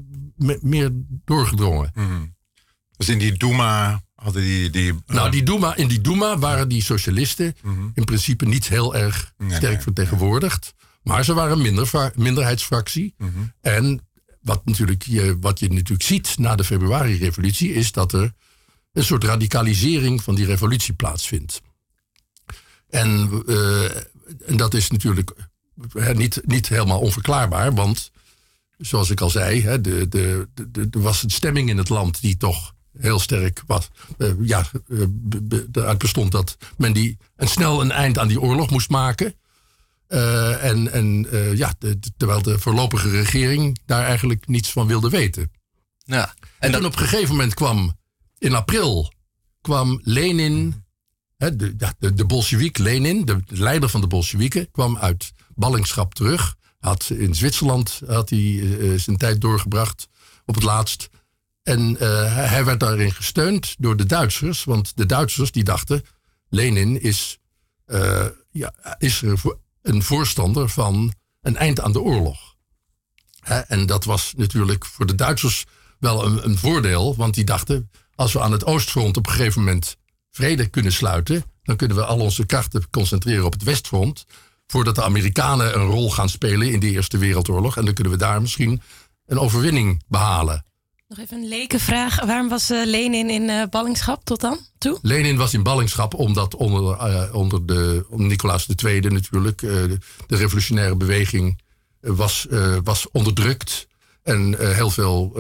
[0.61, 0.91] meer
[1.25, 1.91] doorgedrongen.
[1.95, 2.35] Mm.
[2.97, 4.71] Dus in die Duma hadden die...
[4.71, 7.89] die nou, die Duma, in die Duma waren die socialisten mhm.
[7.95, 10.75] in principe niet heel erg sterk vertegenwoordigd.
[11.03, 13.15] Maar ze waren een minder, minderheidsfractie.
[13.19, 13.31] Mhm.
[13.61, 14.01] En
[14.41, 17.73] wat, natuurlijk, je, wat je natuurlijk ziet na de februari-revolutie...
[17.73, 18.33] is dat er
[18.93, 21.61] een soort radicalisering van die revolutie plaatsvindt.
[22.91, 23.85] En, uh,
[24.47, 25.33] en dat is natuurlijk
[26.15, 28.11] niet, niet helemaal onverklaarbaar, want
[28.79, 32.21] zoals ik al zei, hè, de, de, de, er was een stemming in het land
[32.21, 33.89] die toch heel sterk was.
[34.19, 35.07] Uh, ja, uh,
[35.73, 39.35] eruit bestond dat men die een snel een eind aan die oorlog moest maken.
[40.09, 41.27] Uh, en en
[41.57, 45.51] ja, de, terwijl de voorlopige regering daar eigenlijk niets van wilde weten.
[46.05, 47.99] Ja, en, en dan op een gegeven moment kwam
[48.39, 49.13] in april
[49.61, 50.85] kwam Lenin,
[51.37, 56.57] hè, de, ja, de, Lenin, de, de leider van de Bolsjewieken, kwam uit ballingschap terug
[56.79, 60.09] had in Zwitserland had hij zijn tijd doorgebracht
[60.47, 61.09] op het laatst.
[61.63, 61.99] En uh,
[62.35, 64.65] hij werd daarin gesteund door de Duitsers.
[64.65, 66.03] Want de Duitsers die dachten,
[66.49, 67.39] Lenin is,
[67.87, 69.23] uh, ja, is
[69.83, 72.55] een voorstander van een eind aan de oorlog.
[73.41, 73.59] Hè?
[73.59, 75.65] En dat was natuurlijk voor de Duitsers
[75.99, 77.17] wel een, een voordeel.
[77.17, 79.97] Want die dachten, als we aan het Oostfront op een gegeven moment
[80.31, 81.45] vrede kunnen sluiten...
[81.63, 84.27] dan kunnen we al onze krachten concentreren op het Westfront
[84.67, 87.77] voordat de Amerikanen een rol gaan spelen in de Eerste Wereldoorlog.
[87.77, 88.83] En dan kunnen we daar misschien
[89.27, 90.65] een overwinning behalen.
[91.13, 92.25] Nog even een leke vraag.
[92.25, 94.99] Waarom was uh, Lenin in uh, ballingschap tot dan toe?
[95.03, 100.97] Lenin was in ballingschap omdat onder, uh, onder, de, Nicolaas II natuurlijk de, de, revolutionaire
[100.97, 101.61] beweging
[102.01, 102.47] was,
[102.85, 103.87] was onderdrukt.
[104.23, 105.37] En heel veel,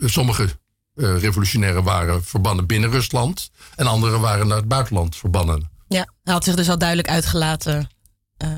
[0.00, 0.48] sommige
[0.94, 3.50] revolutionairen waren verbannen binnen Rusland.
[3.76, 5.70] En anderen waren naar het buitenland verbannen.
[5.88, 7.88] Ja, hij had zich dus al duidelijk uitgelaten
[8.44, 8.48] uh,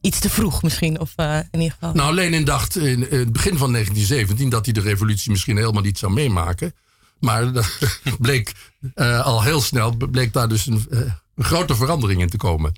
[0.00, 1.00] iets te vroeg misschien.
[1.00, 1.94] Of uh, in ieder geval.
[1.94, 5.98] Nou, Lenin dacht in, het begin van 1917 dat hij de revolutie misschien helemaal niet
[5.98, 6.74] zou meemaken.
[7.18, 7.78] Maar dat
[8.18, 8.52] bleek
[8.94, 12.72] uh, al heel snel bleek daar dus een, een, grote verandering in te komen.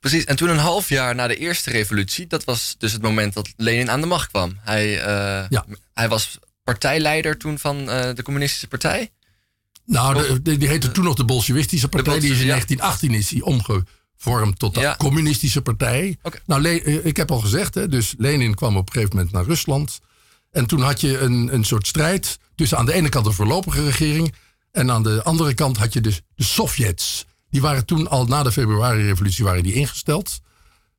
[0.00, 3.34] Precies, en toen een half jaar na de eerste revolutie, dat was dus het moment
[3.34, 4.58] dat Lenin aan de macht kwam.
[4.60, 4.90] Hij,
[5.48, 5.64] ja.
[5.92, 9.10] hij was partijleider toen van de Communistische Partij.
[9.86, 12.20] Nou, de, die heette toen nog de Bolsjewistische Partij.
[12.20, 13.84] die is in 1918 is die omge,
[14.16, 16.18] vorm tot de communistische partij.
[16.46, 19.44] Nou, eh, ik heb al gezegd, hè, dus Lenin kwam op een gegeven moment naar
[19.44, 20.00] Rusland.
[20.50, 23.84] En toen had je een, een soort strijd tussen aan de ene kant de voorlopige
[23.84, 24.34] regering.
[24.70, 27.26] En aan de andere kant had je dus de Sovjets.
[27.50, 30.40] Die waren toen al na de februari-revolutie waren die ingesteld.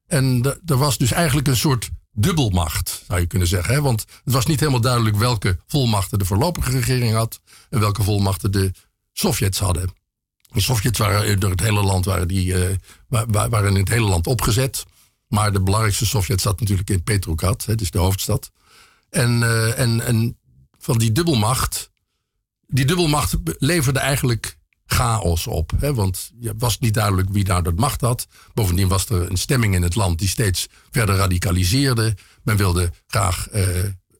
[0.08, 3.73] En er was dus eigenlijk een soort dubbelmacht, zou je kunnen zeggen.
[3.73, 3.82] Hè?
[3.82, 7.41] Want het was niet helemaal duidelijk welke volmachten de voorlopige regering had.
[7.69, 8.71] En welke volmachten de
[9.13, 9.89] Sovjets hadden.
[10.47, 12.75] De Sovjets waren door het hele land waren die, uh,
[13.27, 14.86] waren in het hele land opgezet.
[15.27, 18.51] Maar de belangrijkste Sovjet zat natuurlijk in Petrograd, hè, dus de hoofdstad.
[19.10, 20.38] En, uh, en, en
[20.79, 21.91] van die dubbelmacht,
[22.67, 25.71] die dubbelmacht leverde eigenlijk chaos op.
[25.77, 28.27] Hè, want het was niet duidelijk wie daar de macht had.
[28.53, 32.15] Bovendien was er een stemming in het land die steeds verder radicaliseerde.
[32.43, 33.47] Men wilde graag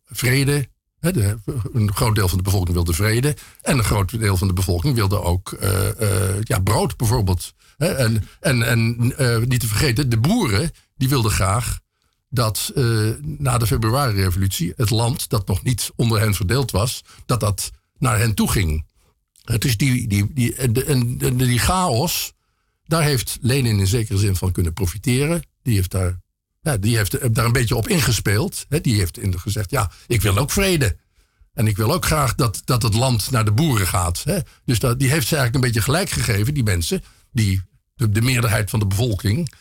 [0.06, 0.70] vrede.
[1.00, 3.36] Een groot deel van de bevolking wilde vrede.
[3.62, 5.70] En een groot deel van de bevolking wilde ook uh,
[6.02, 7.54] uh, ja, brood bijvoorbeeld.
[7.78, 8.98] En en, en
[9.48, 11.80] niet te vergeten, de boeren die wilden graag
[12.30, 12.72] dat
[13.22, 18.18] na de februari-revolutie het land dat nog niet onder hen verdeeld was, dat dat naar
[18.18, 18.86] hen toe ging.
[19.44, 22.34] Het is die, die, die, en, en, die chaos,
[22.86, 25.46] daar heeft Lenin in zekere zin van kunnen profiteren.
[25.62, 26.20] Die heeft daar,
[26.80, 28.66] die heeft daar een beetje op ingespeeld.
[28.82, 30.98] Die heeft gezegd, ja, ik wil ook vrede.
[31.54, 34.24] En ik wil ook graag dat, dat het land naar de boeren gaat.
[34.66, 37.04] Dus dat, die heeft ze eigenlijk een beetje gelijk gegeven, die mensen.
[37.32, 37.62] Die,
[37.96, 39.54] de, de meerderheid van de bevolking.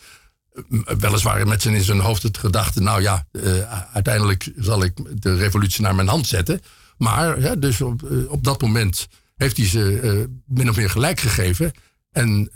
[0.99, 5.37] Weliswaar met zijn in zijn hoofd het gedachte, nou ja, uh, uiteindelijk zal ik de
[5.37, 6.61] revolutie naar mijn hand zetten.
[6.99, 11.21] Maar dus op, uh, op dat moment heeft hij ze uh, min of meer gelijk
[11.21, 11.73] gegeven.
[12.11, 12.51] En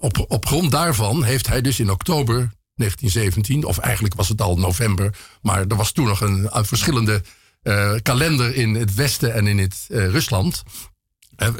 [0.00, 4.58] op, op grond daarvan heeft hij dus in oktober 1917, of eigenlijk was het al
[4.58, 7.22] november, maar er was toen nog een, een verschillende
[8.02, 10.62] kalender in het Westen en in het Rusland.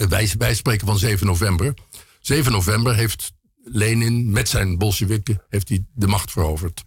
[0.08, 1.74] wij, wij spreken van 7 november.
[2.20, 3.32] 7 november heeft
[3.64, 6.84] Lenin met zijn Bolsjewikken heeft hij de macht veroverd.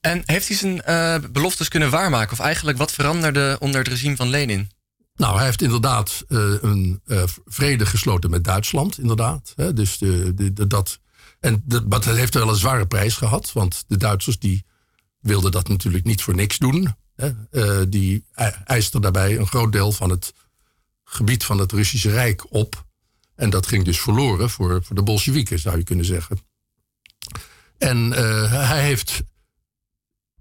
[0.00, 2.32] En heeft hij zijn uh, beloftes kunnen waarmaken?
[2.32, 4.70] Of eigenlijk wat veranderde onder het regime van Lenin?
[5.14, 9.52] Nou, hij heeft inderdaad uh, een uh, vrede gesloten met Duitsland, inderdaad.
[9.56, 9.72] Hè?
[9.72, 11.00] Dus de, de, de, dat,
[11.42, 14.64] en de, maar dat heeft wel een zware prijs gehad, want de Duitsers die
[15.20, 16.94] wilden dat natuurlijk niet voor niks doen.
[17.16, 17.30] Hè?
[17.50, 18.24] Uh, die
[18.64, 20.32] eisten daarbij een groot deel van het
[21.04, 22.86] gebied van het Russische Rijk op.
[23.34, 26.38] En dat ging dus verloren voor, voor de Bolsjewieken, zou je kunnen zeggen.
[27.78, 28.10] En
[28.50, 29.22] hij heeft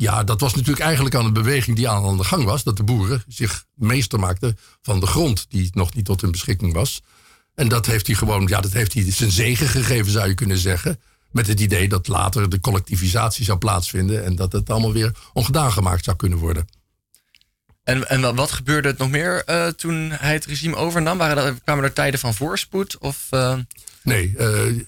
[0.02, 2.64] ja, dat was natuurlijk eigenlijk aan een beweging die aan de gang was.
[2.64, 6.74] Dat de boeren zich meester maakten van de grond die nog niet tot hun beschikking
[6.74, 7.02] was.
[7.62, 10.58] En dat heeft hij gewoon, ja, dat heeft hij zijn zegen gegeven, zou je kunnen
[10.58, 11.00] zeggen.
[11.32, 15.72] Met het idee dat later de collectivisatie zou plaatsvinden en dat het allemaal weer ongedaan
[15.72, 16.68] gemaakt zou kunnen worden.
[17.84, 21.18] En, en wat gebeurde het nog meer uh, toen hij het regime overnam?
[21.18, 22.98] Waren er, kwamen er tijden van voorspoed?
[22.98, 23.58] Of, uh...
[24.04, 24.40] Nee, uh,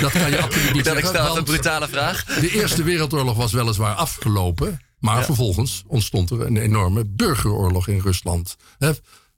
[0.00, 1.02] dat kan je absoluut niet zeggen.
[1.02, 2.24] Ik stel een brutale vraag.
[2.24, 4.80] De Eerste Wereldoorlog was weliswaar afgelopen.
[4.98, 5.24] Maar ja.
[5.24, 8.56] vervolgens ontstond er een enorme burgeroorlog in Rusland.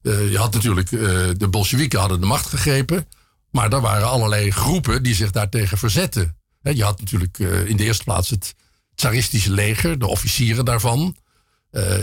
[0.06, 1.00] Uh, je had natuurlijk, uh,
[1.36, 3.08] de Bolsjewieken hadden de macht gegrepen.
[3.50, 6.36] Maar er waren allerlei groepen die zich daartegen verzetten.
[6.62, 8.54] Je had natuurlijk in de eerste plaats het
[8.94, 11.16] tsaristische leger, de officieren daarvan.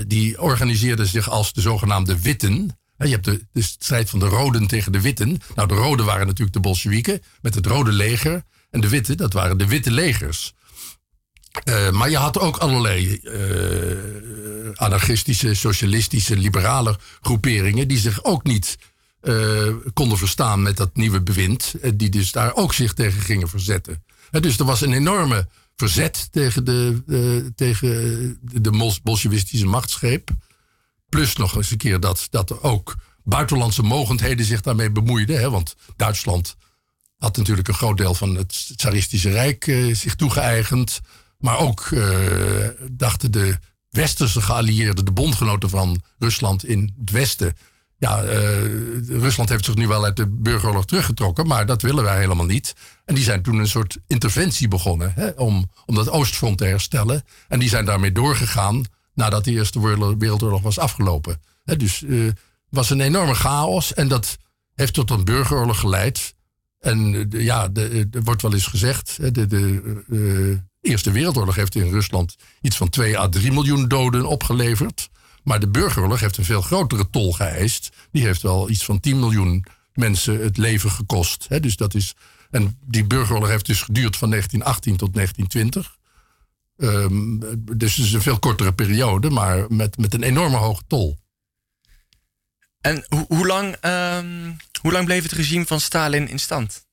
[0.08, 2.78] die organiseerden zich als de zogenaamde Witten.
[2.98, 5.42] Je hebt de, de, strijd van de Roden tegen de Witten.
[5.56, 8.44] Nou, de Roden waren natuurlijk de Bolsjewieken met het Rode Leger.
[8.70, 10.54] En de Witte, dat waren de Witte Legers.
[11.64, 17.88] Uh, maar je had ook allerlei uh, anarchistische, socialistische, liberale groeperingen.
[17.88, 18.78] die zich ook niet
[19.22, 21.74] uh, konden verstaan met dat nieuwe bewind.
[21.94, 24.04] die dus daar ook zich tegen gingen verzetten.
[24.32, 27.90] dus er was een enorme verzet tegen de, tegen
[28.42, 30.30] de Bolsjewistische machtsgreep.
[31.10, 35.40] Plus nog eens een keer dat, dat ook buitenlandse mogendheden zich daarmee bemoeiden.
[35.40, 35.50] Hè?
[35.50, 36.56] Want Duitsland
[37.18, 41.02] had natuurlijk een groot deel van het Tsaristische Rijk zich toegeëigend.
[41.44, 43.58] Maar ook uh, dachten de
[43.90, 47.54] westerse geallieerden, de bondgenoten van Rusland in het westen.
[47.98, 48.30] Ja, uh,
[49.08, 52.76] Rusland heeft zich nu wel uit de burgeroorlog teruggetrokken, maar dat willen wij helemaal niet.
[53.06, 57.24] En die zijn toen een soort interventie begonnen hè, om, om dat oostfront te herstellen.
[57.48, 61.42] En die zijn daarmee doorgegaan nadat de Eerste Wereldoorlog was afgelopen.
[61.64, 62.32] Dus uh,
[62.70, 64.38] was een enorme chaos en dat
[64.76, 66.36] heeft tot een burgeroorlog geleid.
[66.80, 72.78] En ja, er wordt wel eens gezegd, de, de Eerste Wereldoorlog heeft in Rusland iets
[72.78, 75.10] van 2 à 3 miljoen doden opgeleverd.
[75.44, 77.90] Maar de burgeroorlog heeft een veel grotere tol geëist.
[78.12, 81.46] Die heeft wel iets van 10 miljoen mensen het leven gekost.
[81.50, 82.16] He, dus dat is,
[82.52, 85.98] en die burgeroorlog heeft dus geduurd van 1918 tot 1920.
[86.78, 87.40] Um,
[87.78, 91.18] dus het is een veel kortere periode, maar met, met een enorme hoge tol.
[92.82, 96.86] En ho hoe, lang, um, hoe lang bleef het regime van Stalin in stand?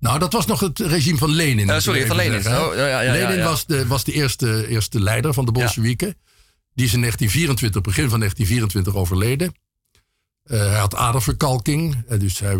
[0.00, 1.68] Nou, dat was nog het regime van Lenin.
[1.68, 2.42] Uh, sorry, van Lenin.
[2.42, 5.52] Zeggen, oh, ja, ja, ja, Lenin was de, was de eerste, eerste leider van de
[5.52, 6.16] Bolsjewieken.
[6.74, 9.54] Die is in 1924, begin van 1924 overleden.
[10.44, 12.04] Uh, hij had aderverkalking.
[12.10, 12.56] Uh, dus hij,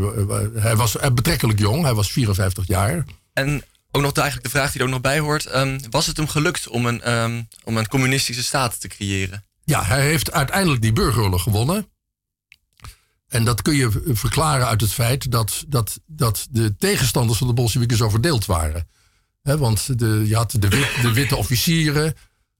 [0.54, 1.82] hij was betrekkelijk jong.
[1.82, 3.04] Hij was 54 jaar.
[3.32, 5.54] En ook nog de, eigenlijk de vraag die er ook nog bij hoort.
[5.54, 9.44] Um, was het hem gelukt om een, um, om een communistische staat te creëren?
[9.64, 11.88] Ja, hij heeft uiteindelijk die burgeroorlog gewonnen.
[13.30, 17.52] En dat kun je verklaren uit het feit dat, dat, dat de tegenstanders van de
[17.52, 18.88] Bolsjewieken zo verdeeld waren.
[19.42, 20.68] want de, je had de,
[21.02, 22.14] de witte officieren,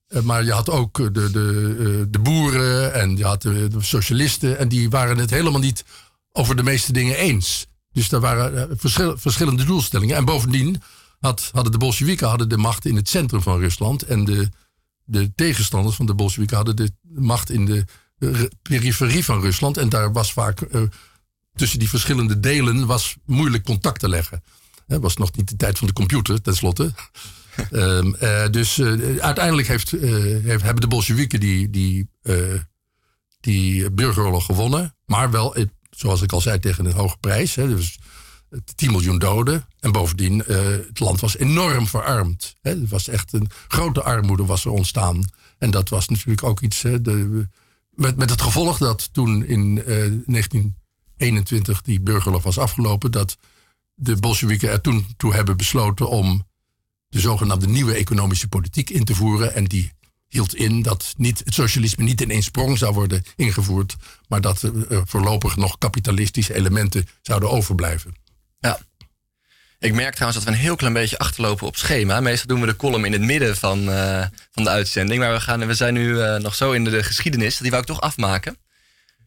[0.07, 4.59] eh, maar je had ook de, de, eh, de boeren en je had de, socialisten.
[4.59, 5.85] En die waren het helemaal niet
[6.33, 7.67] over de meeste dingen eens.
[7.93, 10.17] Dus er waren verschil, verschillende doelstellingen.
[10.17, 10.83] En bovendien
[11.21, 14.03] had, hadden de Bolsjewieken hadden de macht in het centrum van Rusland.
[14.03, 14.49] En de,
[15.05, 17.85] de tegenstanders van de Bolsjewieken hadden de macht in de
[18.63, 19.77] periferie van Rusland.
[19.77, 20.83] En daar was vaak uh,
[21.55, 24.43] tussen die verschillende delen was moeilijk contact te leggen.
[24.87, 26.93] Het was nog niet de tijd van de computer, tenslotte.
[27.71, 32.11] um, uh, dus uh, uiteindelijk heeft, heeft, hebben de Bolsjewieken die, die,
[33.41, 34.97] die burgeroorlog gewonnen.
[35.07, 35.57] Maar wel,
[35.91, 37.55] zoals ik al zei, tegen een hoge prijs.
[37.55, 37.99] Hè, dus
[38.75, 39.67] 10 miljoen doden.
[39.81, 42.57] En bovendien, het land was enorm verarmd.
[42.61, 42.71] Hè.
[42.71, 45.25] Er was echt een grote armoede was er ontstaan.
[45.59, 46.81] En dat was natuurlijk ook iets.
[46.81, 47.49] de,
[47.91, 53.37] met, met het gevolg dat toen in 1921 eh, die burgerlof was afgelopen, dat
[53.95, 56.49] de Bolsjewieken er toen toe hebben besloten om
[57.09, 59.55] de zogenaamde nieuwe economische politiek in te voeren.
[59.55, 59.93] En die
[60.29, 63.97] hield in dat niet, het socialisme niet in één sprong zou worden ingevoerd,
[64.29, 68.15] maar dat er voorlopig nog kapitalistische elementen zouden overblijven.
[68.59, 68.81] Ja.
[69.81, 72.21] Ik merk trouwens dat we een heel klein beetje achterlopen op schema.
[72.21, 75.21] Meestal doen we de column in het midden van, uh, van de uitzending.
[75.21, 77.57] Maar we, gaan, we zijn nu uh, nog zo in de, de, geschiedenis.
[77.57, 78.57] Die wou ik toch afmaken.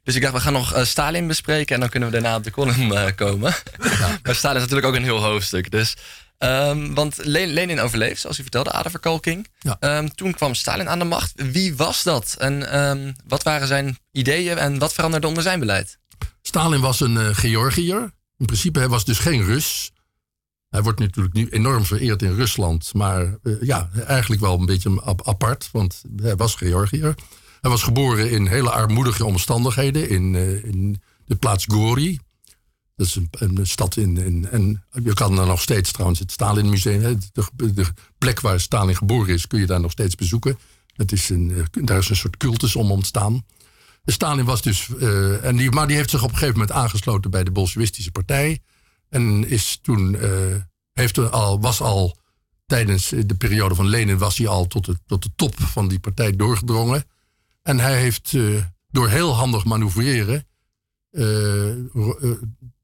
[0.03, 1.73] Dus ik dacht, we gaan nog uh, Stalin bespreken.
[1.73, 3.53] En dan kunnen we daarna op de column komen.
[3.81, 4.19] Ja.
[4.23, 5.71] maar Stalin is natuurlijk ook een heel hoofdstuk.
[5.71, 5.95] Dus,
[6.39, 9.47] um, want Lenin overleeft, zoals u vertelde, aderverkalking.
[9.59, 9.97] Ja.
[9.97, 11.33] Um, toen kwam Stalin aan de macht.
[11.35, 12.35] Wie was dat?
[12.39, 14.57] En um, wat waren zijn ideeën?
[14.57, 15.97] En wat veranderde onder zijn beleid?
[16.41, 18.11] Stalin was een Georgiër.
[18.37, 19.92] In principe, hij was dus geen Rus.
[20.73, 22.93] Hij wordt natuurlijk nu enorm vereerd in Rusland.
[22.93, 25.69] Maar uh, ja, eigenlijk wel een beetje apart.
[25.71, 27.15] Want hij was Georgiër.
[27.61, 30.09] Hij was geboren in hele armoedige omstandigheden.
[30.09, 32.19] In, uh, in de plaats Gori.
[32.95, 36.69] Dat is een, stad in, in, En je kan er nog steeds trouwens het Stalin
[36.69, 37.19] Museum.
[37.55, 37.85] De,
[38.17, 40.57] plek waar Stalin geboren is, kun je daar nog steeds bezoeken.
[40.95, 43.45] Het is een, uh, daar is een soort cultus om ontstaan.
[44.05, 44.89] Stalin was dus.
[45.41, 48.61] en die, maar die heeft zich op een gegeven moment aangesloten bij de Bolsjewistische partij.
[49.13, 50.55] En is toen, uh,
[50.93, 52.17] heeft al, was al
[52.65, 55.99] tijdens de periode van Lenin, was hij al tot de, tot de top van die
[55.99, 57.03] partij doorgedrongen.
[57.61, 60.47] En hij heeft uh, door heel handig manoeuvreren,
[61.11, 61.67] uh,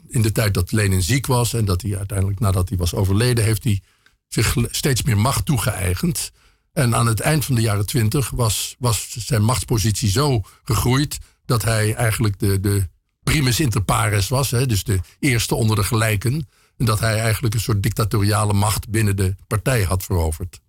[0.07, 3.43] in de tijd dat Lenin ziek was en dat hij uiteindelijk nadat hij was overleden,
[3.43, 3.81] heeft hij
[4.27, 6.31] zich steeds meer macht toegeëigend.
[6.73, 11.63] En aan het eind van de jaren twintig was, was zijn machtspositie zo gegroeid dat
[11.63, 12.89] hij eigenlijk de, de
[13.29, 16.47] primus inter pares was, hè, dus de eerste onder de gelijken.
[16.77, 20.61] En dat hij eigenlijk een soort dictatoriale macht binnen de partij had veroverd.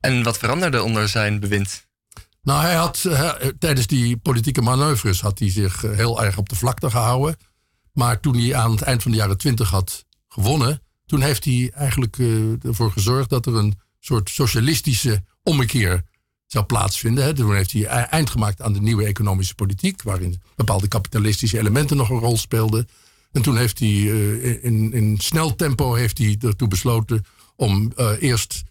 [0.00, 1.86] En wat veranderde onder zijn bewind?
[2.42, 3.08] Nou, hij had
[3.58, 7.36] tijdens die politieke manoeuvres had hij zich eh, heel erg op de vlakte gehouden.
[7.92, 11.70] Maar toen hij aan het eind van de jaren twintig had gewonnen, toen heeft hij
[11.74, 16.02] eigenlijk uh, ervoor gezorgd dat er een soort socialistische ommekeer
[16.52, 17.24] zou plaatsvinden.
[17.24, 17.34] Hè.
[17.34, 21.96] Toen heeft hij e-, eind gemaakt aan de nieuwe economische politiek, waarin bepaalde kapitalistische elementen
[21.96, 22.88] nog een rol speelden.
[23.32, 27.24] En toen heeft hij uh, in, in snel tempo heeft hij ertoe besloten
[27.56, 28.62] om uh, eerst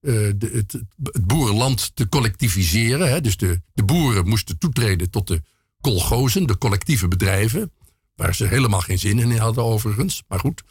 [0.00, 3.08] uh, de, het, het, boerenland te collectiviseren.
[3.08, 3.20] Hè.
[3.20, 5.42] Dus de, de boeren moesten toetreden tot de
[5.80, 7.72] kolgozen, de collectieve bedrijven.
[8.14, 10.62] Waar ze helemaal geen zin in hadden overigens, maar goed.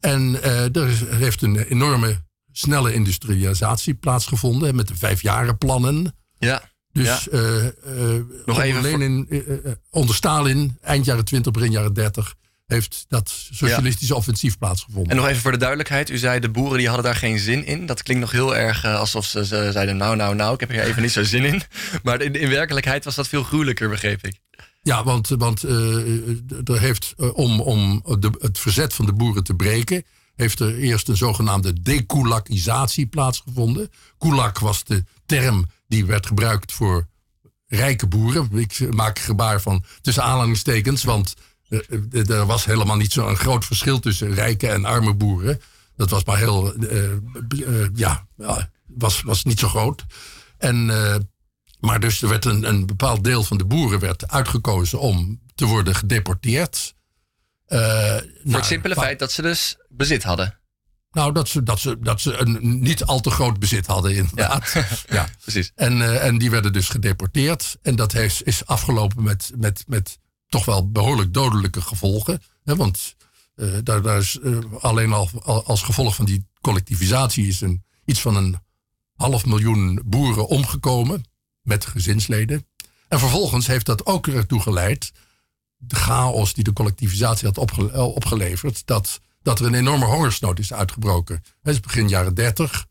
[0.00, 0.42] En
[0.72, 2.24] er heeft een enorme
[2.58, 6.14] snelle industrialisatie plaatsgevonden met de vijfjarenplannen.
[6.38, 6.62] Ja.
[6.92, 7.38] Dus ja.
[7.38, 12.34] Uh, uh, Nog even alleen in, uh, onder Stalin, eind jaren 20, begin jaren 30,
[12.66, 14.18] heeft dat socialistische ja.
[14.18, 15.10] offensief plaatsgevonden.
[15.10, 17.66] En nog even voor de duidelijkheid, u zei de boeren die hadden daar geen zin
[17.66, 17.86] in.
[17.86, 20.82] Dat klinkt nog heel erg alsof ze, ze, zeiden nou, nou, nou, ik heb hier
[20.82, 21.62] even niet zo zin in.
[22.02, 24.40] Maar in, in werkelijkheid was dat veel gruwelijker, begreep ik.
[24.82, 30.04] Ja, want, want er heeft, om, om de, het verzet van de boeren te breken,
[30.36, 33.90] heeft er eerst een zogenaamde dekulakisatie plaatsgevonden.
[34.18, 37.06] Kulak was de term die werd gebruikt voor
[37.66, 38.48] rijke boeren.
[38.52, 41.34] Ik maak gebaar van tussen aanhalingstekens, want
[41.68, 45.60] uh, er was helemaal niet zo'n groot verschil tussen rijke en arme boeren.
[45.96, 48.26] Dat was maar heel, uh, ja,
[48.86, 50.04] was, was niet zo groot.
[50.58, 50.86] En,
[51.80, 55.64] maar dus er werd een, een bepaald deel van de boeren werd uitgekozen om te
[55.64, 56.95] worden gedeporteerd.
[57.68, 60.58] Uh, Voor nou, het simpele feit dat ze dus bezit hadden.
[61.10, 64.72] Nou, dat ze, dat ze, dat ze een niet al te groot bezit hadden, inderdaad.
[64.72, 65.28] Ja, ja.
[65.40, 65.72] precies.
[65.74, 67.76] En, uh, en die werden dus gedeporteerd.
[67.82, 72.42] En dat heeft, is afgelopen met, met, met toch wel behoorlijk dodelijke gevolgen.
[72.64, 73.16] Hè, want
[73.56, 74.38] uh, daar, daar is
[74.78, 78.58] alleen al als gevolg van die collectivisatie is een, iets van een
[79.14, 81.24] half miljoen boeren omgekomen
[81.62, 82.66] met gezinsleden.
[83.08, 85.12] En vervolgens heeft dat ook ertoe geleid
[85.86, 87.58] de chaos die de collectivisatie had
[87.92, 91.44] opgeleverd, dat, dat er een enorme hongersnood is uitgebroken.
[91.62, 92.86] Het is begin jaren 30,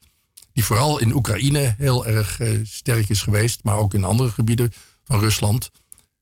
[0.53, 5.19] die vooral in Oekraïne heel erg sterk is geweest, maar ook in andere gebieden van
[5.19, 5.71] Rusland.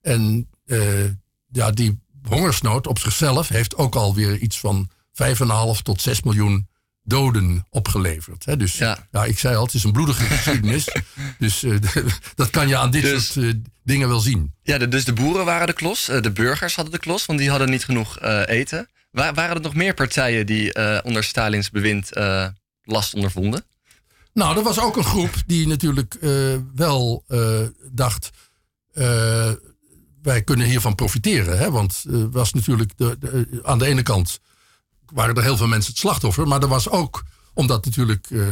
[0.02, 0.50] En
[1.52, 6.68] ja, die hongersnood op zichzelf heeft ook alweer iets van 5,5 tot 6 miljoen
[7.04, 8.46] doden opgeleverd.
[8.46, 8.58] Hè?
[8.58, 9.08] Dus ja.
[9.26, 10.88] ik zei al, het is een bloedige geschiedenis.
[11.40, 11.78] dus uh,
[12.36, 14.54] dat kan je aan dit dus- soort uh, dingen wel zien.
[14.62, 17.40] Ja, de, dus de boeren waren de klos, uh, de burgers hadden de klos, want
[17.40, 18.88] die hadden niet genoeg eten.
[19.12, 22.10] Waren er nog meer partijen die onder Stalins bewind
[22.84, 23.66] last ondervonden?
[24.34, 26.18] Nou, er was ook een groep die natuurlijk
[26.76, 27.24] wel
[27.92, 28.30] dacht
[30.24, 31.58] wij kunnen hiervan profiteren.
[31.58, 31.72] Hè?
[31.72, 34.40] Want uh, was natuurlijk de, de, aan de ene kant
[35.14, 36.48] waren er heel veel mensen het slachtoffer.
[36.48, 37.24] Maar er was ook,
[37.54, 38.48] omdat natuurlijk uh,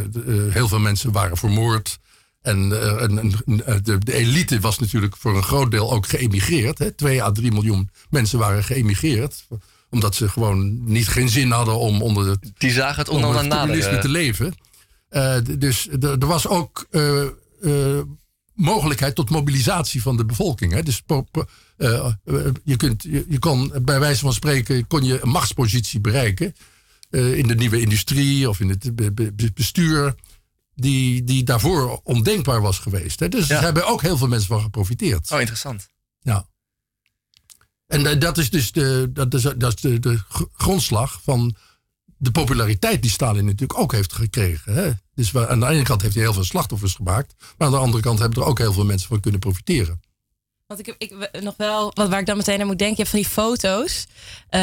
[0.50, 2.00] heel veel mensen waren vermoord.
[2.41, 6.78] En, de, de, elite was natuurlijk voor een groot deel ook geëmigreerd.
[6.78, 6.91] Hè?
[6.91, 9.47] Twee à drie miljoen mensen waren geëmigreerd.
[9.89, 13.47] Omdat ze gewoon niet geen zin hadden om onder het, Die zagen het onder het
[13.47, 14.54] communisme te leven.
[15.60, 16.88] dus er was ook
[18.54, 20.74] mogelijkheid tot mobilisatie van de bevolking.
[20.74, 20.84] Hè?
[20.84, 22.12] Dus uh,
[22.64, 26.56] je, kunt, je, kon bij wijze van spreken kon je een machtspositie bereiken
[27.10, 30.16] uh, in de nieuwe industrie of in het bestuur.
[30.76, 33.20] Die, die daarvoor ondenkbaar was geweest.
[33.20, 33.30] Hè?
[33.30, 35.32] Dus daar hebben ook heel veel mensen van geprofiteerd.
[35.32, 35.90] Oh, interessant.
[36.20, 36.48] Ja.
[37.88, 40.20] En dat is dus de, dat is, dat is de, de
[40.54, 41.56] grondslag van
[42.22, 44.74] de populariteit die Stalin natuurlijk ook heeft gekregen.
[44.74, 44.92] Hè?
[45.16, 47.36] Dus aan de ene kant heeft hij heel veel slachtoffers gemaakt.
[47.58, 50.02] Maar aan de andere kant hebben er ook heel veel mensen van kunnen profiteren.
[50.68, 53.02] Want ik heb ik, nog wel, wat waar ik dan meteen aan moet denken, je
[53.02, 54.08] hebt van die foto's.
[54.50, 54.60] Uh,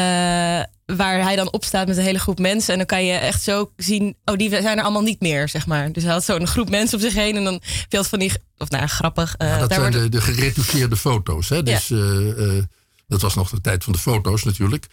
[0.97, 2.71] waar hij dan op staat met een hele groep mensen.
[2.71, 5.67] En dan kan je echt zo zien, oh, die zijn er allemaal niet meer, zeg
[5.67, 5.91] maar.
[5.91, 7.35] Dus hij had zo'n groep mensen op zich heen.
[7.35, 9.35] En dan je van die, of nou, grappig.
[9.37, 11.49] Uh, dat zijn de, de geretoucheerde foto's.
[11.49, 11.63] Hè?
[11.63, 11.95] Dus ja.
[11.95, 12.63] uh,
[13.07, 14.87] dat was nog de tijd van de foto's natuurlijk.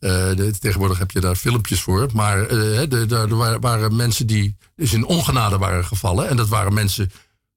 [0.00, 2.08] Uh, tegenwoordig heb je daar filmpjes voor.
[2.14, 6.28] Maar uh, er waren mensen die dus in ongenade waren gevallen.
[6.28, 7.10] En dat waren mensen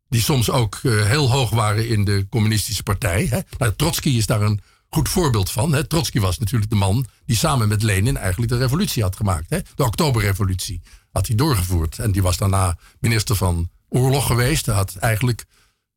[0.10, 3.28] die soms ook uh, heel hoog waren in de communistische partij.
[3.30, 3.40] Hè.
[3.58, 5.74] Nou, Trotsky is daar een goed voorbeeld van.
[5.74, 5.88] Hè.
[5.88, 9.50] Trotsky was natuurlijk de man die samen met Lenin eigenlijk de revolutie had gemaakt.
[9.50, 9.60] Hè.
[9.76, 12.00] De Oktoberrevolutie had hij doorgevoerd.
[12.00, 14.66] En die was daarna minister van Oorlog geweest.
[14.66, 15.46] Hij had eigenlijk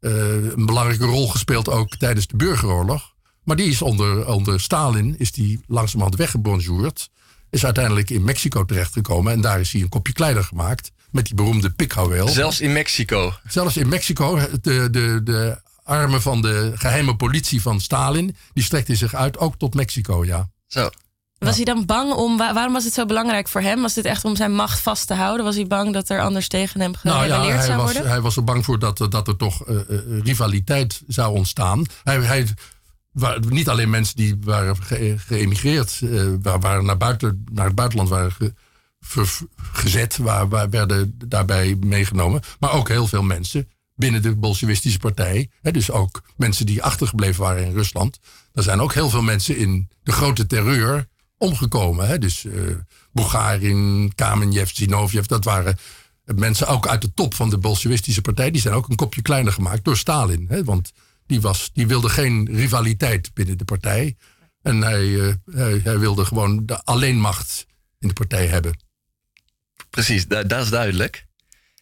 [0.01, 3.15] een belangrijke rol gespeeld ook tijdens de burgeroorlog.
[3.47, 7.11] Maar die is onder, onder Stalin is die langzamerhand weggebonjourd.
[7.51, 9.33] Is uiteindelijk in Mexico terechtgekomen.
[9.33, 10.91] En daar is hij een kopje kleider gemaakt.
[11.11, 12.29] Met die beroemde pikhouweel.
[12.29, 13.35] Zelfs in Mexico?
[13.49, 14.39] Zelfs in Mexico.
[14.61, 18.37] De, de, de armen van de geheime politie van Stalin.
[18.53, 20.49] Die strekte zich uit ook tot Mexico, ja.
[20.67, 20.89] Zo.
[21.39, 23.83] Was hij dan bang om, waarom was het zo belangrijk voor hem?
[23.83, 25.45] Was dit echt om zijn macht vast te houden?
[25.45, 28.11] Was hij bang dat er anders tegen hem gereageerd nou ja, zou was, worden?
[28.11, 29.79] Hij was er bang voor dat, dat er toch uh,
[30.23, 31.85] rivaliteit zou ontstaan.
[32.03, 32.47] Hij, hij,
[33.49, 34.77] niet alleen mensen die waren
[35.19, 38.33] geëmigreerd, uh, waar, naar, buiten, naar het buitenland waren
[39.57, 42.43] gezet, waar, waar, werden daarbij meegenomen.
[42.61, 45.51] Maar ook heel veel mensen binnen de Bolsjewistische partij.
[45.63, 48.19] Hè, dus ook mensen die achtergebleven waren in Rusland.
[48.53, 52.07] Er zijn ook heel veel mensen in de grote terreur omgekomen.
[52.07, 52.19] Hè.
[52.19, 52.77] Dus uh,
[53.13, 55.79] Bulgarin, Kamenjev, Zinoviev, dat waren
[56.25, 58.51] mensen ook uit de top van de Bolsjewistische partij.
[58.51, 60.47] Die zijn ook een kopje kleiner gemaakt door Stalin.
[60.49, 60.93] Hè, want
[61.27, 64.17] die, was, die wilde geen rivaliteit binnen de partij.
[64.63, 67.67] En hij, eh, hij, hij, wilde gewoon de alleenmacht
[67.99, 68.81] in de partij hebben.
[69.91, 71.27] Precies, dat, dat is duidelijk.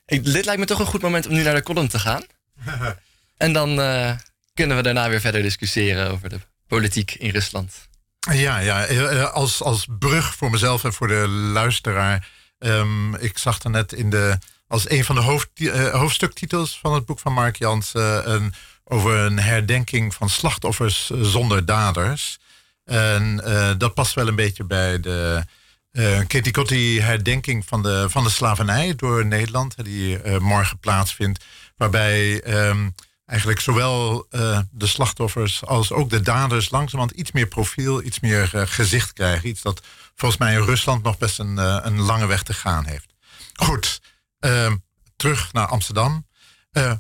[0.07, 2.23] Ik, dit lijkt me toch een goed moment om nu naar de column te gaan.
[3.37, 4.17] en dan uh,
[4.55, 7.89] kunnen we daarna weer verder discussiëren over de politiek in Rusland.
[8.33, 12.29] Ja, ja eh, als, als brug voor mezelf en voor de luisteraar.
[12.59, 16.95] Um, ik zag er net in de, als een van de hoofd, uh, hoofdstuktitels van
[16.95, 18.55] het boek van Mark Jans een
[18.85, 22.39] over een herdenking van slachtoffers eh, zonder daders.
[22.85, 25.45] En uh, dat past wel een beetje bij de
[25.93, 31.45] uh, Ketikotti herdenking van de, van de slavernij door Nederland, die morgen plaatsvindt.
[31.77, 32.95] Waarbij um,
[33.27, 34.27] eigenlijk zowel
[34.71, 39.49] de slachtoffers als ook de daders langzamerhand iets meer profiel, iets meer gezicht krijgen.
[39.49, 39.83] Iets dat
[40.15, 41.57] volgens mij in Rusland nog best een,
[41.87, 43.15] een lange weg te gaan heeft.
[43.53, 44.01] Goed,
[44.39, 44.77] ehm,
[45.17, 46.27] terug naar Amsterdam.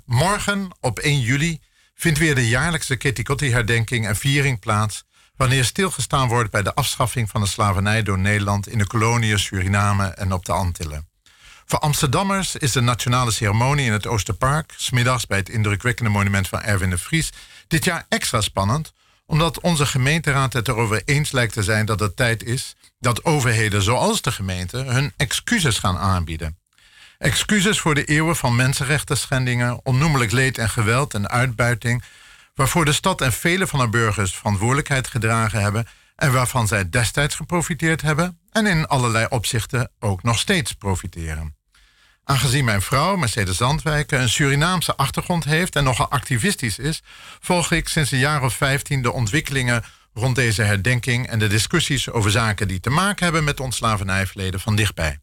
[0.05, 1.61] morgen op 1 juli
[2.05, 5.05] vindt weer de jaarlijkse Ketikotti-herdenking en viering plaats...
[5.37, 8.69] wanneer stilgestaan wordt bij de afschaffing van de slavernij door Nederland...
[8.69, 11.09] in de koloniën Suriname en op de Antillen.
[11.65, 14.75] Voor Amsterdammers is de nationale ceremonie in het Oosterpark...
[14.77, 17.33] smiddags bij het indrukwekkende monument van Erwin de Vries...
[17.69, 18.93] dit jaar extra spannend,
[19.27, 21.87] omdat onze gemeenteraad het erover eens lijkt te zijn...
[21.87, 26.59] dat het tijd is dat overheden zoals de gemeente hun excuses gaan aanbieden...
[27.19, 32.03] Excuses voor de eeuwen van mensenrechten schendingen, onnoemelijk leed en geweld en uitbuiting,
[32.55, 35.87] waarvoor de stad en vele van haar burgers verantwoordelijkheid gedragen hebben
[36.17, 41.57] en waarvan zij destijds geprofiteerd hebben en in allerlei opzichten ook nog steeds profiteren.
[42.25, 47.03] Aangezien mijn vrouw, Mercedes Zandwijken, een Surinaamse achtergrond heeft en nogal activistisch is,
[47.41, 49.85] volg ik sinds een jaar of vijftien de ontwikkelingen
[50.15, 54.61] rond deze herdenking en de discussies over zaken die te maken hebben met ons slavernijverleden
[54.61, 55.19] van dichtbij.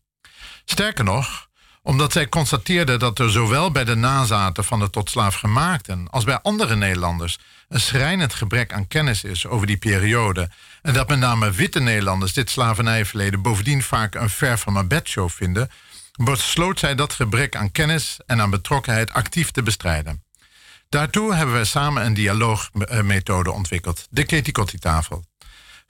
[0.66, 1.50] Sterker nog,
[1.84, 6.24] omdat zij constateerde dat er zowel bij de nazaten van de tot slaaf gemaakten als
[6.24, 10.50] bij andere Nederlanders een schrijnend gebrek aan kennis is over die periode
[10.82, 15.30] en dat met name witte Nederlanders dit slavernijverleden bovendien vaak een ver van mijn bedshow
[15.30, 15.70] vinden,
[16.24, 20.24] besloot zij dat gebrek aan kennis en aan betrokkenheid actief te bestrijden.
[20.90, 25.24] Daartoe hebben we samen een dialoogmethode ontwikkeld, de Ketikotti-tafel.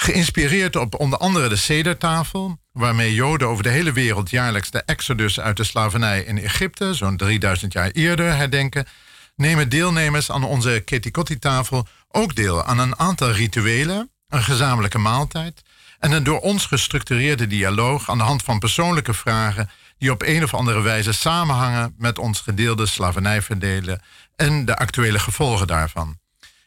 [0.04, 5.40] Geïnspireerd op onder andere de Sedertafel, waarmee Joden over de hele wereld jaarlijks de exodus
[5.40, 8.88] uit de slavernij in Egypte, zo'n 3000 jaar eerder, herdenken,
[9.36, 15.62] nemen deelnemers aan onze Ketikotti-tafel ook deel aan een aantal rituelen, een gezamenlijke maaltijd
[16.00, 20.44] en een door ons gestructureerde dialoog aan de hand van persoonlijke vragen die op een
[20.44, 24.02] of andere wijze samenhangen met ons gedeelde slavernijverdelen
[24.36, 26.21] en de actuele gevolgen daarvan.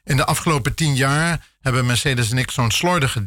[0.04, 3.24] In de afgelopen tien jaar hebben Mercedes en ik zo'n slordige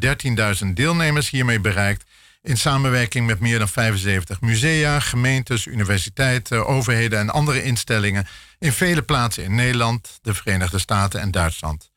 [0.64, 2.04] 13.000 deelnemers hiermee bereikt.
[2.42, 8.26] In samenwerking met meer dan 75 musea, gemeentes, universiteiten, overheden en andere instellingen
[8.58, 11.90] in vele plaatsen in Nederland, de Verenigde Staten en Duitsland.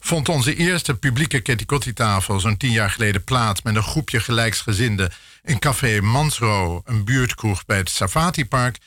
[0.00, 5.12] Vond onze eerste publieke Ketikotti-tafel zo'n tien jaar geleden plaats met een groepje gelijksgezinden
[5.42, 8.78] in Café Mansro, een buurtkroeg bij het Safati-park.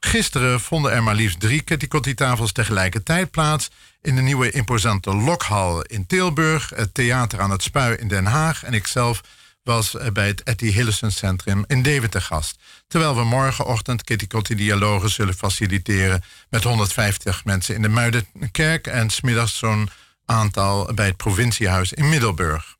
[0.00, 3.70] Gisteren vonden er maar liefst drie Ketikotti-tafels tegelijkertijd plaats
[4.04, 8.64] in de nieuwe imposante Lokhal in Tilburg, het Theater aan het Spui in Den Haag
[8.64, 9.20] en ikzelf
[9.62, 12.58] was bij het Etty Hillison Centrum in Deventer gast.
[12.88, 19.58] Terwijl we morgenochtend Kitty dialogen zullen faciliteren met 150 mensen in de Muidenkerk en smiddags
[19.58, 19.88] zo'n
[20.24, 22.76] aantal bij het provinciehuis in Middelburg.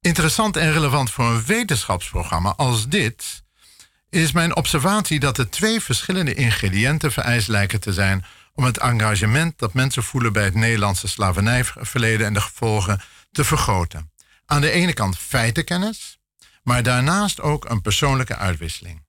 [0.00, 3.42] Interessant en relevant voor een wetenschapsprogramma als dit
[4.10, 8.24] is mijn observatie dat er twee verschillende ingrediënten vereist lijken te zijn
[8.56, 13.00] om het engagement dat mensen voelen bij het Nederlandse slavernijverleden en de gevolgen
[13.32, 14.10] te vergroten.
[14.46, 16.18] Aan de ene kant feitenkennis,
[16.62, 19.04] maar daarnaast ook een persoonlijke uitwisseling.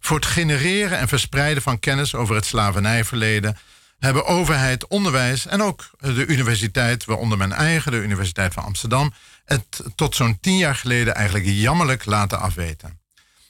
[0.00, 3.56] Voor het genereren en verspreiden van kennis over het slavernijverleden
[3.98, 9.12] hebben overheid, onderwijs en ook de universiteit, waaronder mijn eigen, de Universiteit van Amsterdam,
[9.44, 13.00] het tot zo'n tien jaar geleden eigenlijk jammerlijk laten afweten.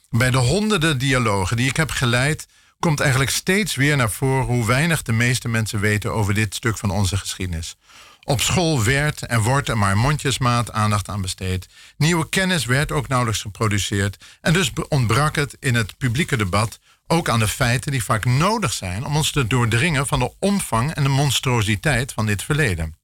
[0.09, 2.47] Bij de honderden dialogen die ik heb geleid,
[2.83, 6.77] komt eigenlijk steeds weer naar voren hoe weinig de meeste mensen weten over dit stuk
[6.77, 7.75] van onze geschiedenis.
[8.23, 11.67] Op school werd en wordt er maar mondjesmaat aandacht aan besteed.
[11.97, 14.23] Nieuwe kennis werd ook nauwelijks geproduceerd.
[14.41, 18.73] En dus ontbrak het in het publieke debat ook aan de feiten die vaak nodig
[18.73, 22.95] zijn om ons te doordringen van de omvang en de monstruositeit van dit verleden.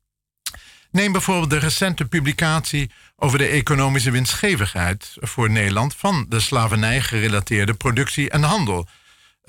[0.92, 8.30] Neem bijvoorbeeld de recente publicatie over de economische winstgevigheid voor Nederland van de slavernij-gerelateerde productie
[8.30, 8.88] en handel.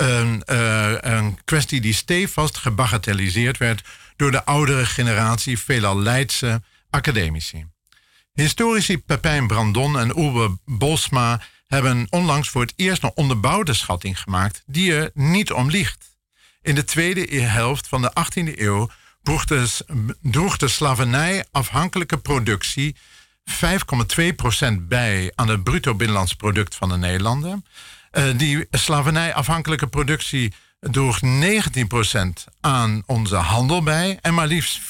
[0.00, 3.82] Een, uh, een kwestie die stevast gebagatelliseerd werd
[4.16, 7.66] door de oudere generatie veelal Leidse academici.
[8.32, 14.62] Historici Pepijn Brandon en Uwe Bosma hebben onlangs voor het eerst een onderbouwde schatting gemaakt
[14.66, 16.16] die er niet om liegt.
[16.62, 18.90] In de tweede helft van de 18e eeuw
[20.20, 22.96] droeg de, slavernij afhankelijke productie
[23.50, 23.54] 5,2%
[24.80, 27.58] bij aan het bruto binnenlands product van de Nederlander.
[28.12, 31.26] Uh, die slavernij-afhankelijke productie droeg 19%
[32.60, 34.18] aan onze handel bij.
[34.20, 34.82] En maar liefst 40%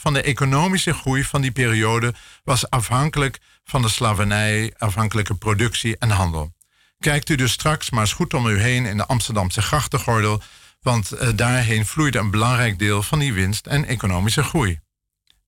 [0.00, 6.52] van de economische groei van die periode was afhankelijk van de slavernij-afhankelijke productie en handel.
[6.98, 10.42] Kijkt u dus straks maar eens goed om u heen in de Amsterdamse grachtengordel,
[10.80, 14.80] want uh, daarheen vloeit een belangrijk deel van die winst en economische groei.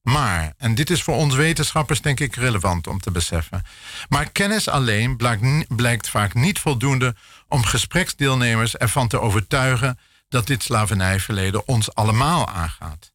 [0.03, 3.63] Maar, en dit is voor ons wetenschappers denk ik relevant om te beseffen,
[4.09, 5.17] maar kennis alleen
[5.69, 7.15] blijkt, vaak niet voldoende
[7.49, 9.99] om gespreksdeelnemers ervan te overtuigen
[10.29, 13.13] dat dit slavernijverleden ons allemaal aangaat.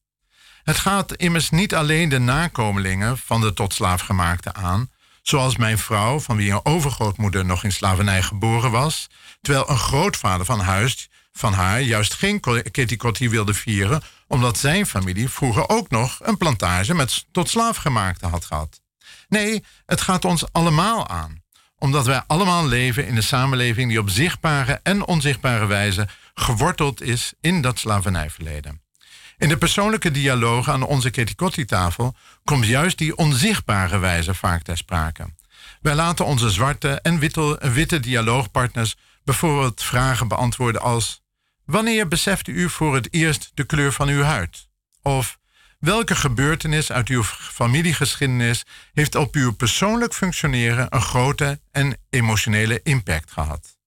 [0.64, 4.90] Het gaat immers niet alleen de nakomelingen van de tot slaafgemaakte aan,
[5.22, 9.08] zoals mijn vrouw, van wie een overgrootmoeder nog in slavernij geboren was,
[9.42, 12.40] terwijl een grootvader van huis van haar juist geen
[12.72, 18.46] Kitty wilde vieren, omdat zijn familie vroeger ook nog een plantage met tot slaafgemaakte had
[18.46, 18.82] gehad.
[19.30, 21.44] Nee, het gaat ons allemaal aan,
[21.78, 27.34] omdat wij allemaal leven in een samenleving die op zichtbare en onzichtbare wijze geworteld is
[27.42, 28.82] in dat slavernijverleden.
[29.38, 35.34] In de persoonlijke dialoog aan onze Ketikotti-tafel komt juist die onzichtbare wijze vaak ter sprake.
[35.82, 41.22] Wij laten onze zwarte en witte, witte dialoogpartners bijvoorbeeld vragen beantwoorden als:
[41.68, 44.70] Wanneer besefte u voor het eerst de kleur van uw huid?
[45.01, 45.38] Of
[45.80, 53.32] Welke gebeurtenis uit uw familiegeschiedenis heeft op uw persoonlijk functioneren een grote en emotionele impact
[53.32, 53.78] gehad?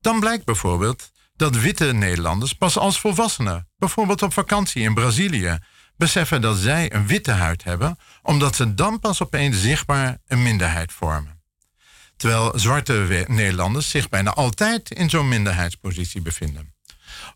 [0.00, 5.58] Dan blijkt bijvoorbeeld dat witte Nederlanders pas als volwassenen, bijvoorbeeld op vakantie in Brazilië,
[5.96, 10.92] beseffen dat zij een witte huid hebben, omdat ze dan pas opeens zichtbaar een minderheid
[10.92, 11.40] vormen.
[12.16, 16.75] Terwijl zwarte Nederlanders zich bijna altijd in zo'n minderheidspositie bevinden.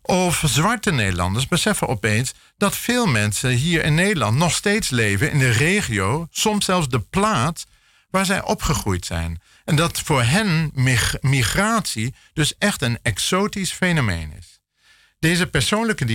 [0.01, 5.39] Of zwarte Nederlanders beseffen opeens dat veel mensen hier in Nederland nog steeds leven in
[5.39, 7.65] de regio, soms zelfs de plaats
[8.09, 9.41] waar zij opgegroeid zijn.
[9.65, 10.71] En dat voor hen
[11.21, 14.59] migratie dus echt een exotisch fenomeen is.
[15.19, 16.05] Deze persoonlijke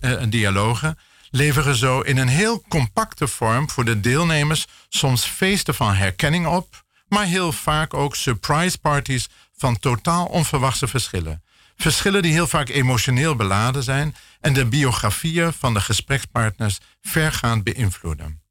[0.00, 0.98] eh, dialogen
[1.30, 6.84] leveren zo in een heel compacte vorm voor de deelnemers soms feesten van herkenning op,
[7.08, 11.42] maar heel vaak ook surprise parties van totaal onverwachte verschillen.
[11.80, 18.42] Verschillen die heel vaak emotioneel beladen zijn en de biografieën van de gesprekspartners vergaand beïnvloeden.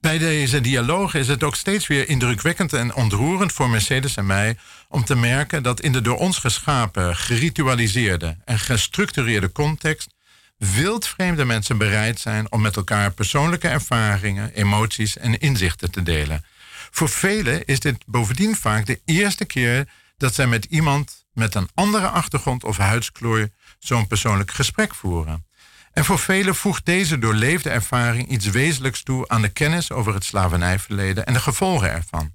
[0.00, 4.56] Bij deze dialoog is het ook steeds weer indrukwekkend en ontroerend voor Mercedes en mij
[4.88, 10.14] om te merken dat in de door ons geschapen, geritualiseerde en gestructureerde context
[10.56, 16.44] wildvreemde mensen bereid zijn om met elkaar persoonlijke ervaringen, emoties en inzichten te delen.
[16.90, 21.68] Voor velen is dit bovendien vaak de eerste keer dat zij met iemand met een
[21.74, 25.46] andere achtergrond of huidskleur zo'n persoonlijk gesprek voeren.
[25.92, 30.24] En voor velen voegt deze doorleefde ervaring iets wezenlijks toe aan de kennis over het
[30.24, 32.34] slavernijverleden en de gevolgen ervan.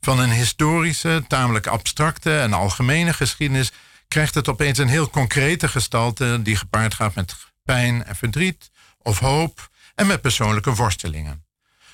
[0.00, 3.72] Van een historische, tamelijk abstracte en algemene geschiedenis
[4.08, 9.18] krijgt het opeens een heel concrete gestalte die gepaard gaat met pijn en verdriet of
[9.18, 11.44] hoop en met persoonlijke worstelingen.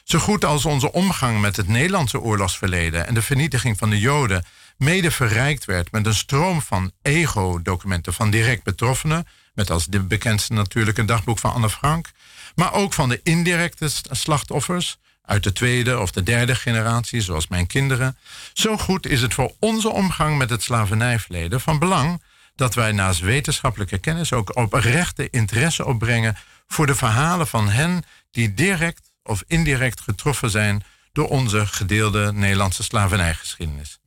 [0.04, 4.44] Zo goed als onze omgang met het Nederlandse oorlogsverleden en de vernietiging van de Joden
[4.78, 10.52] mede verrijkt werd met een stroom van ego-documenten van direct betroffenen, met als de bekendste
[10.52, 12.10] natuurlijk een dagboek van Anne Frank,
[12.54, 17.66] maar ook van de indirecte slachtoffers uit de tweede of de derde generatie, zoals mijn
[17.66, 18.16] kinderen.
[18.52, 22.22] Zo goed is het voor onze omgang met het slavernijverleden van belang
[22.54, 28.54] dat wij naast wetenschappelijke kennis ook oprechte interesse opbrengen voor de verhalen van hen die
[28.54, 33.98] direct of indirect getroffen zijn door onze gedeelde Nederlandse slavernijgeschiedenis.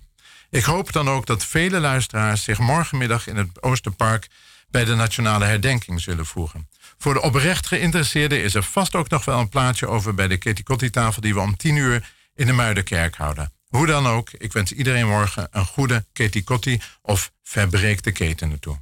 [0.49, 4.27] Ik hoop dan ook dat vele luisteraars zich morgenmiddag in het Oosterpark
[4.69, 6.69] bij de nationale herdenking zullen voegen.
[6.97, 10.37] Voor de oprecht geïnteresseerden is er vast ook nog wel een plaatje over bij de
[10.37, 13.53] Ketikotti-tafel die we om tien uur in de Muidenkerk houden.
[13.67, 18.79] Hoe dan ook, ik wens iedereen morgen een goede Ketikotti of verbreekte keten toe.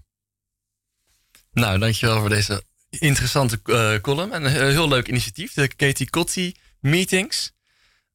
[1.52, 7.52] Nou, dankjewel voor deze interessante uh, column en een heel leuk initiatief, de Ketikotti Meetings.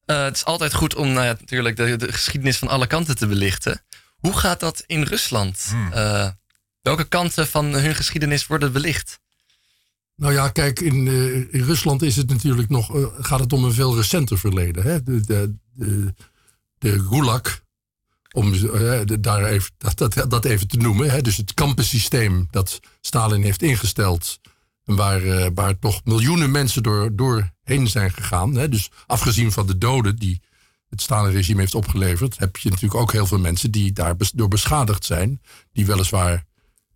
[0.05, 3.15] Uh, het is altijd goed om nou ja, natuurlijk de, de, geschiedenis van alle kanten
[3.15, 3.81] te belichten.
[4.15, 5.65] Hoe gaat dat in Rusland?
[5.69, 5.91] Hmm.
[5.93, 6.29] Uh,
[6.81, 9.19] welke kanten van hun geschiedenis worden belicht?
[10.15, 13.73] Nou ja, kijk, in, uh, in Rusland is het natuurlijk nog, gaat het om een
[13.73, 14.83] veel recenter verleden.
[14.83, 15.03] Hè?
[15.03, 16.13] De, de, de,
[16.77, 17.61] de Gulag,
[18.31, 18.53] om
[19.21, 21.09] daar even, dat, dat, dat even te noemen.
[21.09, 21.21] Hè?
[21.21, 24.39] Dus het kampensysteem dat Stalin heeft ingesteld
[24.85, 28.55] waar, uh, waar toch miljoenen mensen door, doorheen zijn gegaan.
[28.55, 28.69] Hè?
[28.69, 30.41] Dus afgezien van de doden die
[30.89, 35.41] het Stalin-regime heeft opgeleverd, heb je natuurlijk ook heel veel mensen die daardoor beschadigd zijn.
[35.71, 36.45] Die weliswaar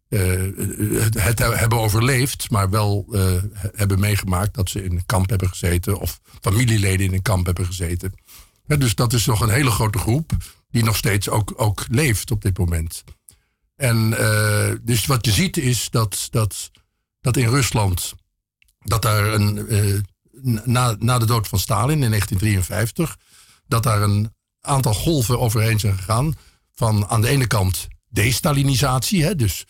[0.09, 3.31] uh, het hebben overleefd, maar wel uh,
[3.75, 7.65] hebben meegemaakt dat ze in een kamp hebben gezeten of familieleden in een kamp hebben
[7.65, 8.13] gezeten.
[8.65, 10.31] dus dat is nog een hele grote groep
[10.69, 13.03] die nog steeds ook, ook leeft op dit moment.
[13.75, 14.09] En
[14.81, 16.71] dus wat je ziet is dat, dat
[17.27, 18.13] dat in Rusland,
[18.79, 19.99] dat daar een, uh,
[20.65, 23.17] na, na de dood van Stalin in 1953,
[23.67, 26.35] dat daar een aantal golven overheen zijn gegaan.
[26.75, 29.65] Van aan de ene kant destalinisatie, hè, dus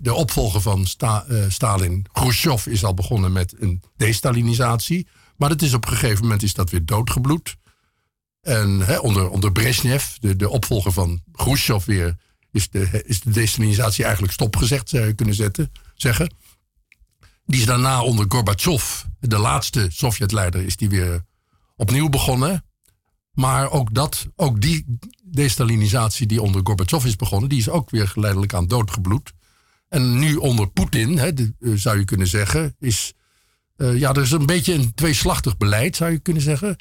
[0.00, 5.06] de opvolger van uh, Stalin, Khrushchev, is al begonnen met een destalinisatie.
[5.36, 7.56] Maar het is op een gegeven moment is dat weer doodgebloed.
[8.40, 12.16] En hè, onder, onder Brezhnev, de, de opvolger van Khrushchev weer,
[12.52, 16.30] is de, is de destalinisatie eigenlijk stopgezegd, zou je kunnen zetten, zeggen.
[17.48, 21.24] Die is daarna onder Gorbachev, de laatste Sovjetleider, is die weer
[21.76, 22.64] opnieuw begonnen.
[23.32, 28.08] Maar ook, dat, ook die destalinisatie die onder Gorbachev is begonnen, die is ook weer
[28.08, 29.32] geleidelijk aan doodgebloed.
[29.88, 33.12] En nu onder Poetin, hè, eh, zou je kunnen zeggen, is.
[33.76, 36.76] Uh, ja, er is een beetje een tweeslachtig beleid, zou je kunnen zeggen.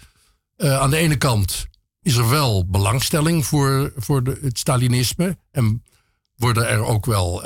[0.58, 1.68] Uh, aan de ene kant
[2.02, 5.38] is er wel belangstelling voor, voor de, het Stalinisme.
[5.52, 5.84] En
[6.36, 7.44] worden er ook wel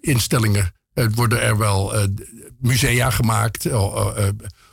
[0.00, 0.72] instellingen
[1.02, 2.04] het worden er wel uh,
[2.58, 3.64] musea gemaakt.
[3.64, 4.28] Uh,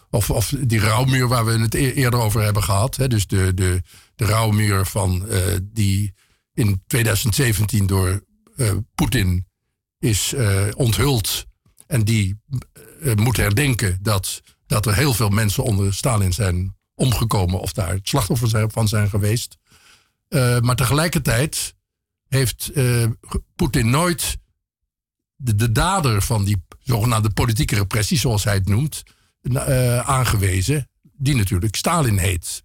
[0.10, 2.96] of, of die rouwmuur waar we het e-, eerder over hebben gehad.
[2.96, 3.82] Hè, dus de, de,
[4.16, 5.28] de rouwmuur van,
[5.64, 6.14] die
[6.54, 8.24] in 2017 door
[8.96, 9.48] Poetin
[10.00, 10.34] is
[10.76, 11.46] onthuld.
[11.88, 12.42] en die
[13.16, 18.70] moet herdenken dat, dat er heel veel mensen onder Stalin zijn omgekomen of daar slachtoffer
[18.72, 19.58] van zijn geweest.
[20.62, 21.76] maar tegelijkertijd
[22.28, 22.72] heeft
[23.56, 24.38] Poetin nooit
[25.46, 29.04] de, de dader van die zogenaamde politieke repressie, zoals hij het noemt,
[30.04, 32.62] aangewezen, die natuurlijk Stalin heet.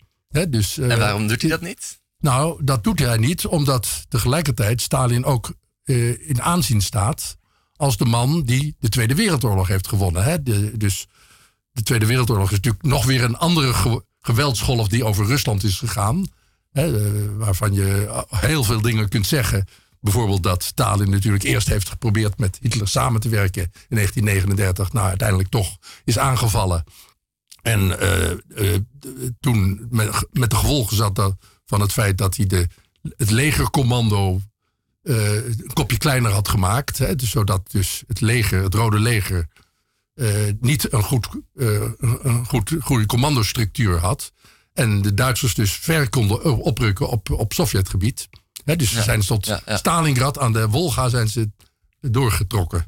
[0.48, 2.00] dus, en waarom doet hij dat niet?
[2.18, 5.54] Nou, dat doet hij niet, omdat tegelijkertijd Stalin ook
[5.84, 7.36] uh, in aanzien staat
[7.76, 10.44] als de man die de Tweede Wereldoorlog heeft gewonnen.
[10.44, 11.06] De, dus
[11.72, 16.26] de Tweede Wereldoorlog is natuurlijk nog weer een andere geweldsgolf die over Rusland is gegaan.
[17.36, 19.66] Waarvan je heel veel dingen kunt zeggen.
[20.00, 24.92] Bijvoorbeeld dat Stalin natuurlijk eerst heeft geprobeerd met Hitler samen te werken in 1939.
[24.92, 26.84] Nou, uiteindelijk toch is aangevallen.
[27.62, 27.96] En
[28.58, 28.76] uh,
[29.40, 31.36] toen met, met de gevolgen zat dat
[31.66, 32.66] van het feit dat hij de,
[33.16, 34.40] het legercommando
[35.02, 36.98] uh, een kopje kleiner had gemaakt.
[36.98, 39.48] Hè, dus zodat dus het leger, het Rode Leger,
[40.60, 44.32] niet een, goed, een goed, goede commandostructuur had.
[44.72, 48.28] En de Duitsers dus ver konden oprukken op, op Sovjetgebied.
[48.76, 49.60] Dus ze zijn tot.
[49.66, 51.50] Stalingrad aan de Wolga zijn ze
[52.00, 52.86] doorgetrokken.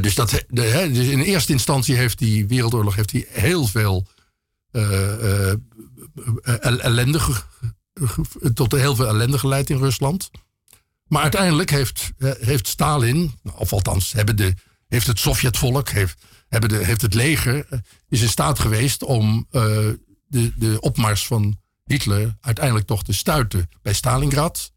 [0.00, 4.06] dus, dat, de, dus in eerste instantie heeft die Wereldoorlog heeft die heel veel
[6.62, 7.20] ellende,
[8.54, 10.30] tot heel veel ellende geleid in Rusland.
[11.06, 14.54] Maar uiteindelijk heeft, heeft Stalin, of althans hebben de,
[14.88, 17.66] heeft het Sovjetvolk, heeft, hebben de, heeft het leger,
[18.08, 19.46] is in staat geweest om
[20.26, 21.58] de, de opmars van
[21.90, 24.72] Hitler uiteindelijk toch te stuiten bij Stalingrad.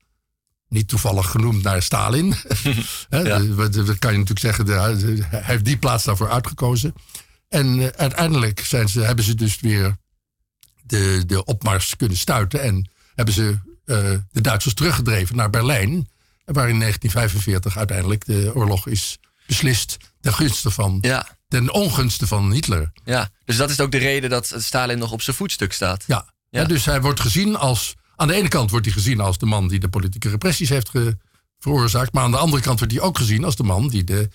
[0.68, 2.36] Niet toevallig genoemd naar Stalin.
[3.10, 3.40] ja.
[3.40, 6.94] dat kan je natuurlijk zeggen, hij heeft die plaats daarvoor uitgekozen.
[7.50, 9.98] En uh, uiteindelijk zijn ze, hebben ze dus weer
[10.84, 12.62] de, de opmars kunnen stuiten.
[12.62, 13.98] En hebben ze uh,
[14.32, 16.10] de Duitsers teruggedreven naar Berlijn.
[16.46, 20.98] Waar in 1945 uiteindelijk de oorlog is beslist ten gunste van.
[21.02, 21.28] Ja.
[21.48, 22.92] Ten ongunste van Hitler.
[23.04, 26.04] Ja, dus dat is ook de reden dat Stalin nog op zijn voetstuk staat.
[26.08, 26.66] Ja, ja.
[26.66, 27.96] dus hij wordt gezien als.
[28.16, 30.92] Aan de ene kant wordt hij gezien als de man die de politieke repressies heeft
[31.60, 32.14] veroorzaakt.
[32.14, 34.30] Maar aan de andere kant wordt hij ook gezien als de man die de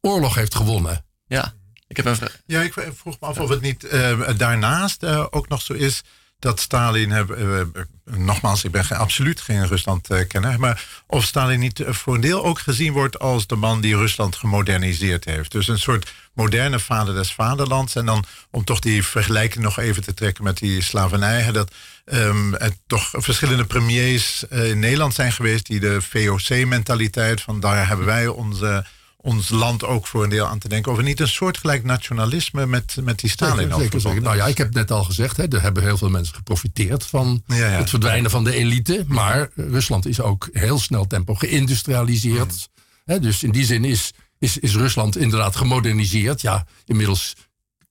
[0.00, 1.04] oorlog heeft gewonnen.
[1.26, 1.54] Ja.
[1.88, 2.40] Ik heb een vraag.
[2.46, 6.02] Ja, ik vroeg me af of het niet uh, daarnaast uh, ook nog zo is
[6.38, 7.60] dat Stalin, uh,
[8.04, 12.92] nogmaals, ik ben absoluut geen Rusland-kenner, maar of Stalin niet voor een deel ook gezien
[12.92, 15.52] wordt als de man die Rusland gemoderniseerd heeft.
[15.52, 17.94] Dus een soort moderne vader des vaderlands.
[17.94, 21.74] En dan om toch die vergelijking nog even te trekken met die slavernij, dat
[22.04, 28.06] um, er toch verschillende premiers in Nederland zijn geweest die de VOC-mentaliteit van daar hebben
[28.06, 28.84] wij onze
[29.26, 30.92] ons land ook voor een deel aan te denken.
[30.92, 34.58] Of er niet een soortgelijk nationalisme met, met die Stalin zeker, zeker, Nou ja, ik
[34.58, 38.44] heb net al gezegd, hè, er hebben heel veel mensen geprofiteerd van het verdwijnen van
[38.44, 39.04] de elite.
[39.08, 42.68] Maar Rusland is ook heel snel tempo geïndustrialiseerd.
[43.04, 46.40] Hè, dus in die zin is, is, is Rusland inderdaad gemoderniseerd.
[46.40, 47.34] Ja, inmiddels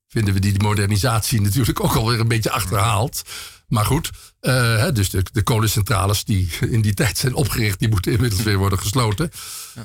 [0.08, 3.22] vinden we die modernisatie natuurlijk ook alweer een beetje achterhaald.
[3.68, 4.10] Maar goed,
[4.42, 8.58] uh, dus de, de, kolencentrales die in die tijd zijn opgericht, die moeten inmiddels weer
[8.58, 9.32] worden gesloten.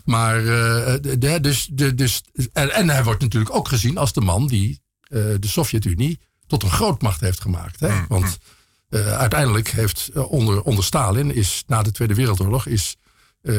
[0.04, 2.22] Maar, uh, de, dus, de, dus,
[2.52, 6.62] en, en, hij wordt natuurlijk ook gezien als de man die uh, de Sovjet-Unie tot
[6.62, 7.80] een grootmacht heeft gemaakt.
[7.80, 7.88] Hè?
[7.88, 8.38] Mm, Want
[8.90, 8.98] mm.
[8.98, 12.96] uiteindelijk heeft onder, onder Stalin, is, na de Tweede Wereldoorlog, is,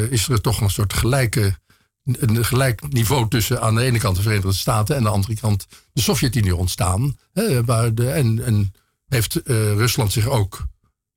[0.09, 1.59] is er toch een soort gelijke
[2.03, 5.35] een gelijk niveau tussen aan de ene kant de Verenigde Staten en aan de andere
[5.35, 7.17] kant de Sovjet-Unie ontstaan.
[7.33, 8.73] Hè, waar de, en, en
[9.13, 10.67] heeft uh, Rusland zich ook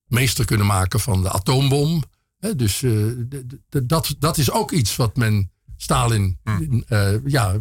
[0.04, 2.02] meester kunnen maken van de atoombom.
[2.38, 3.12] Hè, dus uh,
[3.68, 6.84] dat, dat is ook iets wat men Stalin, hmm.
[6.88, 7.56] uh, ja,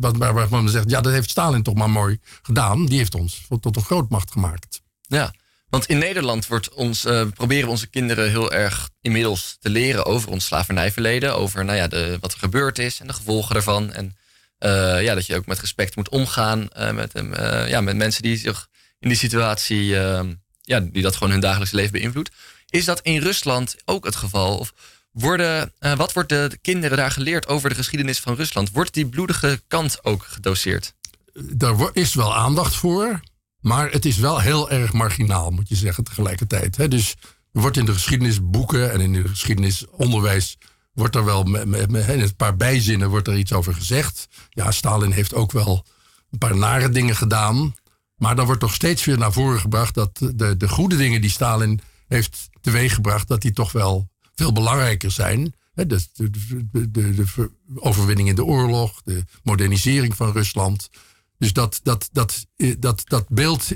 [0.00, 2.86] wat, waar, men zegt, ja, dat heeft Stalin toch maar mooi gedaan.
[2.86, 4.82] Die heeft ons tot een grootmacht gemaakt.
[5.00, 5.34] Ja,
[5.68, 10.44] want in Nederland wordt ons, proberen onze kinderen heel erg inmiddels te leren over ons
[10.44, 11.36] slavernijverleden.
[11.36, 13.92] Over nou ja, de, wat er gebeurd is en de gevolgen daarvan.
[13.92, 14.16] En
[15.02, 17.12] ja, dat je ook met respect moet omgaan met,
[17.68, 18.68] ja, met mensen die zich
[19.02, 22.30] in die situatie, ehm, ja, die dat gewoon hun dagelijks leven beïnvloedt.
[22.68, 24.58] Is dat in Rusland ook het geval?
[24.58, 24.72] Of
[25.12, 28.70] worden, uh, wat wordt de kinderen daar geleerd over de geschiedenis van Rusland?
[28.70, 30.94] Wordt die bloedige kant ook gedoseerd?
[31.34, 33.20] Daar is wel aandacht voor,
[33.60, 36.76] maar het is wel heel erg marginaal, moet je zeggen, tegelijkertijd.
[36.76, 36.88] Hè?
[36.88, 37.14] Dus
[37.52, 40.56] er wordt in de geschiedenisboeken en in de geschiedenisonderwijs
[40.92, 44.28] wordt er wel met, met, met, een paar bijzinnen wordt er iets over gezegd.
[44.50, 45.84] Ja, Stalin heeft ook wel
[46.30, 47.74] een paar nare dingen gedaan.
[48.22, 51.30] Maar dan wordt toch steeds weer naar voren gebracht dat de, de goede dingen die
[51.30, 55.54] Stalin heeft teweeggebracht, dat die toch wel veel belangrijker zijn.
[55.74, 56.30] de, de,
[56.72, 60.88] de, de, overwinning in de oorlog, de modernisering van Rusland.
[61.38, 62.46] Dus dat, dat, dat,
[62.78, 63.68] dat, dat beeld,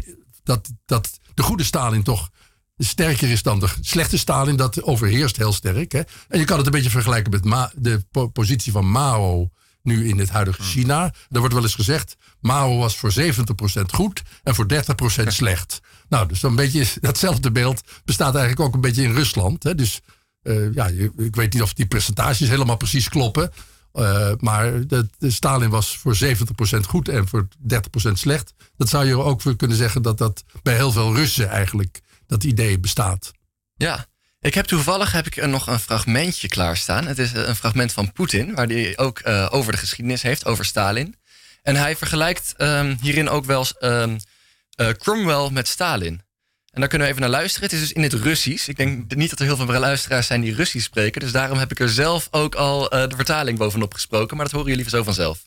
[0.42, 2.30] dat, dat de goede Stalin toch
[2.76, 5.92] sterker is dan de slechte Stalin, dat overheerst heel sterk.
[5.92, 6.02] Hè?
[6.28, 9.50] En je kan het een beetje vergelijken met de positie van Mao
[9.86, 11.12] nu in het huidige China.
[11.30, 13.22] Er wordt wel eens gezegd, Mao was voor 70%
[13.92, 14.76] goed en voor 30%
[15.26, 15.80] slecht.
[16.08, 19.62] Nou, dus een beetje datzelfde beeld bestaat eigenlijk ook een beetje in Rusland.
[19.62, 19.74] Hè?
[19.74, 20.00] Dus
[20.42, 23.52] uh, ja, ik weet niet of die percentages helemaal precies kloppen.
[23.94, 26.28] Uh, maar de, de, Stalin was voor 70%
[26.88, 27.48] goed en voor
[28.08, 28.54] 30% slecht.
[28.76, 32.78] Dat zou je ook kunnen zeggen dat dat bij heel veel Russen eigenlijk dat idee
[32.78, 33.32] bestaat.
[33.74, 34.06] Ja,
[34.40, 37.06] ik heb toevallig heb ik nog een fragmentje klaarstaan.
[37.06, 40.64] Het is een fragment van Poetin, waar hij ook uh, over de geschiedenis heeft, over
[40.64, 41.16] Stalin.
[41.62, 44.16] En hij vergelijkt um, hierin ook wel um,
[44.80, 46.22] uh, Cromwell met Stalin.
[46.70, 47.68] En daar kunnen we even naar luisteren.
[47.68, 48.68] Het is dus in het Russisch.
[48.68, 51.20] Ik denk niet dat er heel veel luisteraars zijn die Russisch spreken.
[51.20, 54.36] Dus daarom heb ik er zelf ook al uh, de vertaling bovenop gesproken.
[54.36, 55.46] Maar dat horen jullie zo vanzelf.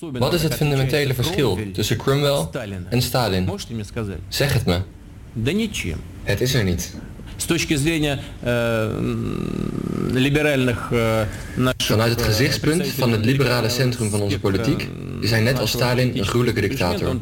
[0.00, 2.48] Wat is het fundamentele verschil tussen Cromwell
[2.90, 3.44] en Stalin?
[4.28, 4.82] Zeg het me.
[6.22, 6.94] Het is er niet.
[11.76, 14.88] Vanuit het gezichtspunt van het liberale centrum van onze politiek
[15.20, 17.18] is hij net als Stalin een gruwelijke dictator.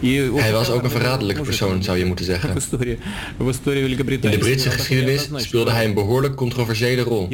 [0.00, 2.50] Hij was ook een verraderlijke persoon, zou je moeten zeggen.
[4.20, 7.28] In de Britse geschiedenis speelde hij een behoorlijk controversiële rol.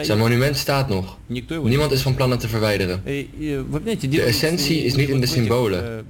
[0.00, 1.18] Zijn monument staat nog.
[1.26, 3.02] Niemand is van plan het te verwijderen.
[3.04, 6.06] De essentie is niet in de symbolen,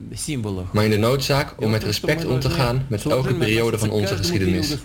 [0.72, 4.16] maar in de noodzaak om met respect om te gaan met elke periode van onze
[4.16, 4.76] geschiedenis.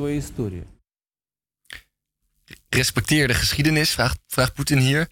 [2.69, 5.07] Respecteer de geschiedenis, vraagt, vraagt Poetin hier.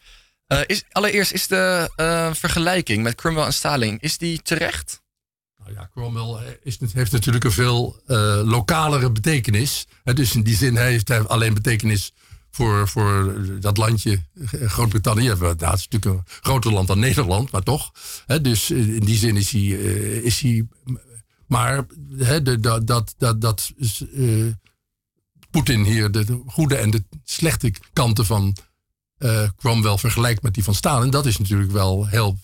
[0.47, 5.03] Uh, is, allereerst, is de uh, vergelijking met Cromwell en Stalin, is die terecht?
[5.65, 9.87] Nou ja, Cromwell is, heeft natuurlijk een veel uh, lokalere betekenis.
[10.03, 12.13] dus in die zin heeft hij alleen betekenis
[12.51, 15.27] voor, voor dat landje Groot-Brittannië.
[15.37, 17.91] Dat is natuurlijk een groter land dan Nederland, maar toch.
[18.41, 19.61] dus in die zin is hij.
[19.61, 20.67] Uh, is hij
[21.47, 21.85] maar
[22.17, 23.71] de, dat, dat, dat, dat
[24.13, 24.53] uh,
[25.51, 28.55] Poetin hier de goede en de slechte kanten van
[29.57, 32.37] Cromwell vergelijkt met die van Stalin, dat is natuurlijk wel heel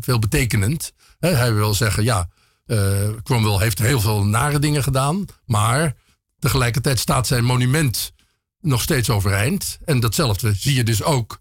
[0.00, 0.92] veel betekenend.
[1.18, 2.28] hij wil zeggen, ja,
[2.66, 5.96] uh, Cromwell heeft heel veel nare dingen gedaan, maar
[6.38, 8.12] tegelijkertijd staat zijn monument
[8.60, 9.78] nog steeds overeind.
[9.84, 11.38] En datzelfde zie je dus ook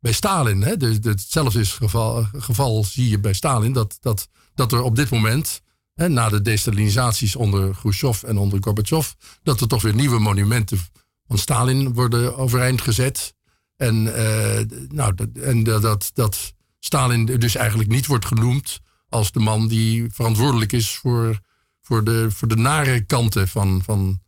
[0.00, 0.62] bij Stalin.
[0.62, 0.76] Hè?
[0.76, 5.10] Dus hetzelfde is geval, geval zie je bij Stalin, dat, dat, dat er op dit
[5.10, 5.60] moment,
[5.94, 9.10] hè, na de destalinisaties onder Khrushchev en onder Gorbachev,
[9.42, 10.78] dat er toch weer nieuwe monumenten
[11.26, 13.34] van Stalin worden overeind gezet.
[13.76, 19.68] En, uh, nou, en dat, dat Stalin dus eigenlijk niet wordt genoemd als de man
[19.68, 21.38] die verantwoordelijk is voor,
[21.82, 24.20] voor, de, voor de nare kanten van, van,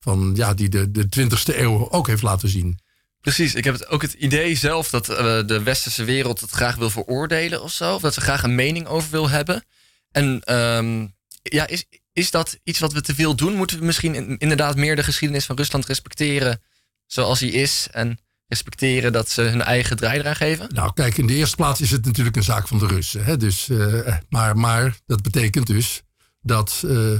[0.00, 2.78] van ja, die de, de 20e eeuw ook heeft laten zien.
[3.20, 5.16] Precies, ik heb het, ook het idee zelf dat uh,
[5.46, 7.94] de westerse wereld het graag wil veroordelen of zo.
[7.94, 9.64] Of dat ze graag een mening over wil hebben.
[10.10, 13.54] En um, ja, is, is dat iets wat we te veel doen?
[13.54, 16.62] Moeten we misschien inderdaad meer de geschiedenis van Rusland respecteren
[17.06, 17.88] zoals die is?
[17.90, 18.18] En
[18.48, 20.74] respecteren dat ze hun eigen draai eraan geven?
[20.74, 23.24] Nou, kijk, in de eerste plaats is het natuurlijk een zaak van de Russen.
[23.24, 23.36] Hè?
[23.36, 26.02] Dus, uh, maar, maar dat betekent dus
[26.40, 26.82] dat.
[26.84, 27.18] Uh,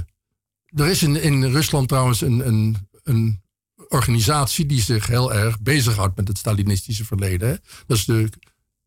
[0.75, 3.43] er is in, in Rusland trouwens een, een, een
[3.89, 7.49] organisatie die zich heel erg bezighoudt met het Stalinistische verleden.
[7.49, 7.55] Hè?
[7.87, 8.29] Dat is de,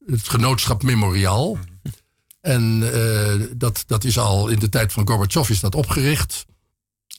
[0.05, 1.53] het genootschap Memorial.
[1.53, 1.93] Mhm.
[2.41, 6.45] En uh, dat, dat is al in de tijd van Gorbachev is dat opgericht.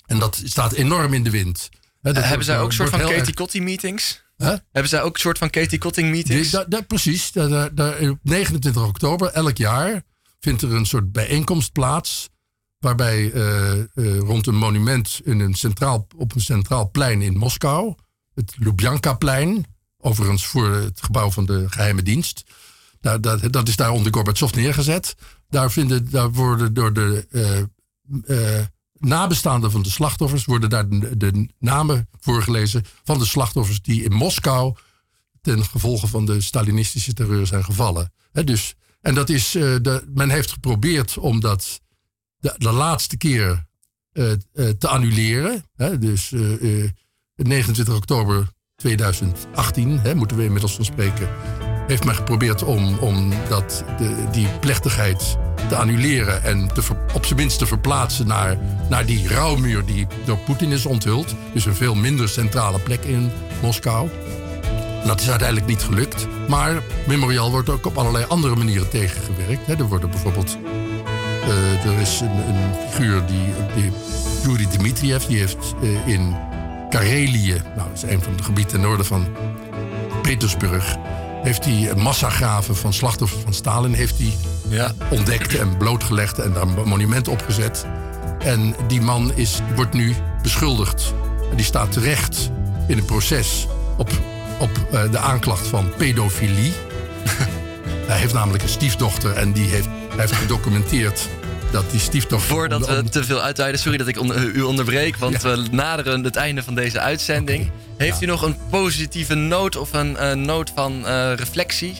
[0.07, 1.69] En dat staat enorm in de wind.
[2.01, 4.23] Hè, hebben zij ook een soort van Katie Kotti meetings?
[4.39, 6.64] Hebben zij ook een soort van Katie Cotting meetings?
[6.86, 7.32] Precies.
[7.32, 7.66] Da,
[8.11, 10.03] op 29 oktober elk jaar
[10.41, 12.28] vindt er een soort bijeenkomst plaats.
[12.78, 17.95] Waarbij uh, uh, rond een monument in een centraal, op een centraal plein in Moskou.
[18.34, 19.66] Het Lubjanka-plein.
[20.01, 22.43] Overigens voor het gebouw van de geheime dienst.
[23.01, 25.14] Daar, dat, dat is daar onder Gorbachev neergezet.
[25.49, 27.26] Daar, vinden, daar worden door de
[28.26, 28.61] uh,
[28.99, 34.76] nabestaanden van de slachtoffers worden daar de, namen voorgelezen van de slachtoffers die in Moskou
[35.40, 38.12] ten gevolge van de Stalinistische terreur zijn gevallen.
[38.32, 41.80] dus, en dat is, uh, de, men heeft geprobeerd om dat
[42.38, 43.66] de, laatste keer
[44.12, 45.64] uh, uh, te annuleren.
[45.99, 46.32] dus
[47.34, 51.28] 29 oktober 2018, moeten we inmiddels van spreken,
[51.89, 55.36] heeft men geprobeerd om, om dat, de, die plechtigheid
[55.68, 56.82] te annuleren en te
[57.14, 58.57] op zijn minst te verplaatsen naar,
[58.89, 61.34] naar die rouwmuur die door Poetin is onthuld.
[61.53, 63.30] Dus een veel minder centrale plek in
[63.62, 64.09] Moskou.
[65.05, 66.26] dat is uiteindelijk niet gelukt.
[66.49, 69.68] Maar Memorial wordt ook op allerlei andere manieren tegengewerkt.
[69.68, 70.59] er worden bijvoorbeeld.
[71.43, 73.93] Uh, er is een, een figuur die,
[74.43, 76.36] Yuri Dmitriev, die heeft uh, in
[76.91, 79.26] Karelië, nou, dat is een van de gebieden ten noorden van
[80.22, 80.97] Petersburg,
[81.49, 84.32] heeft hij massagraven van slachtoffers van Stalin heeft hij
[84.68, 84.94] ja.
[85.11, 87.86] ontdekt en blootgelegd en daar een monument opgezet.
[88.38, 91.14] En die man is, wordt nu beschuldigd.
[91.55, 92.51] Die staat terecht
[92.86, 94.11] in een proces op
[94.59, 96.72] op eh, de aanklacht van pedofilie.
[98.11, 101.28] hij heeft namelijk een stiefdochter en die heeft, hij heeft gedocumenteerd
[101.71, 102.23] dat die.
[102.29, 104.16] Voordat we te veel uitweiden, sorry dat ik
[104.55, 107.71] u onderbreek, want we naderen het einde van deze uitzending.
[107.97, 111.99] Heeft u nog een positieve noot of een noot van reflectie?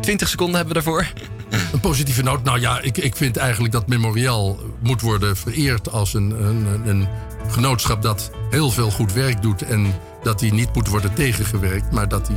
[0.00, 1.06] 20 seconden hebben we daarvoor.
[1.72, 2.44] Een positieve noot.
[2.44, 7.08] Nou ja, ik, ik vind eigenlijk dat Memorial moet worden vereerd als een, een, een
[7.48, 9.62] genootschap dat heel veel goed werk doet.
[9.62, 12.36] En dat die niet moet worden tegengewerkt, maar dat die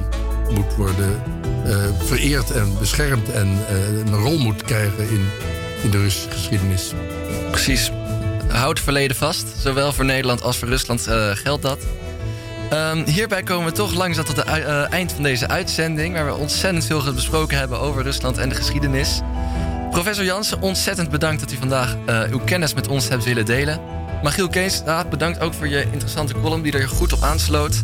[0.53, 1.21] moet worden
[1.65, 3.31] uh, vereerd en beschermd.
[3.31, 5.25] En uh, een rol moet krijgen in,
[5.83, 6.93] in de Russische geschiedenis.
[7.51, 7.91] Precies.
[8.47, 9.45] Houd het verleden vast.
[9.57, 11.79] Zowel voor Nederland als voor Rusland uh, geldt dat.
[12.73, 16.35] Um, hierbij komen we toch langzaam tot het uh, eind van deze uitzending, waar we
[16.35, 19.21] ontzettend veel besproken hebben over Rusland en de geschiedenis.
[19.91, 23.81] Professor Jansen, ontzettend bedankt dat u vandaag uh, uw kennis met ons hebt willen delen.
[24.23, 27.81] Magiel Kees, bedankt ook voor je interessante column die er goed op aansloot.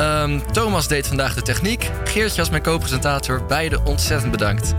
[0.00, 1.90] Um, Thomas deed vandaag de techniek.
[2.04, 3.44] Geertje als mijn co-presentator.
[3.44, 4.74] Beide ontzettend bedankt.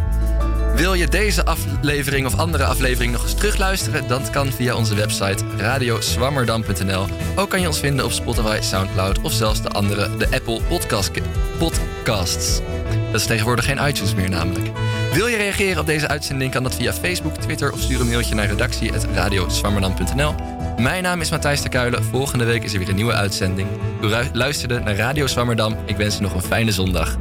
[0.75, 4.07] Wil je deze aflevering of andere aflevering nog eens terugluisteren?
[4.07, 7.05] Dat kan via onze website radioswammerdam.nl.
[7.35, 11.11] Ook kan je ons vinden op Spotify, Soundcloud of zelfs de andere, de Apple podcast,
[11.57, 12.59] Podcasts.
[13.11, 14.65] Dat is tegenwoordig geen iTunes meer namelijk.
[15.13, 16.51] Wil je reageren op deze uitzending?
[16.51, 20.35] Kan dat via Facebook, Twitter of stuur een mailtje naar redactie.radioswammerdam.nl.
[20.77, 22.03] Mijn naam is Matthijs de Kuilen.
[22.03, 23.67] Volgende week is er weer een nieuwe uitzending.
[24.01, 25.75] U luisterde naar Radio Zwammerdam.
[25.85, 27.17] Ik wens u nog een fijne zondag.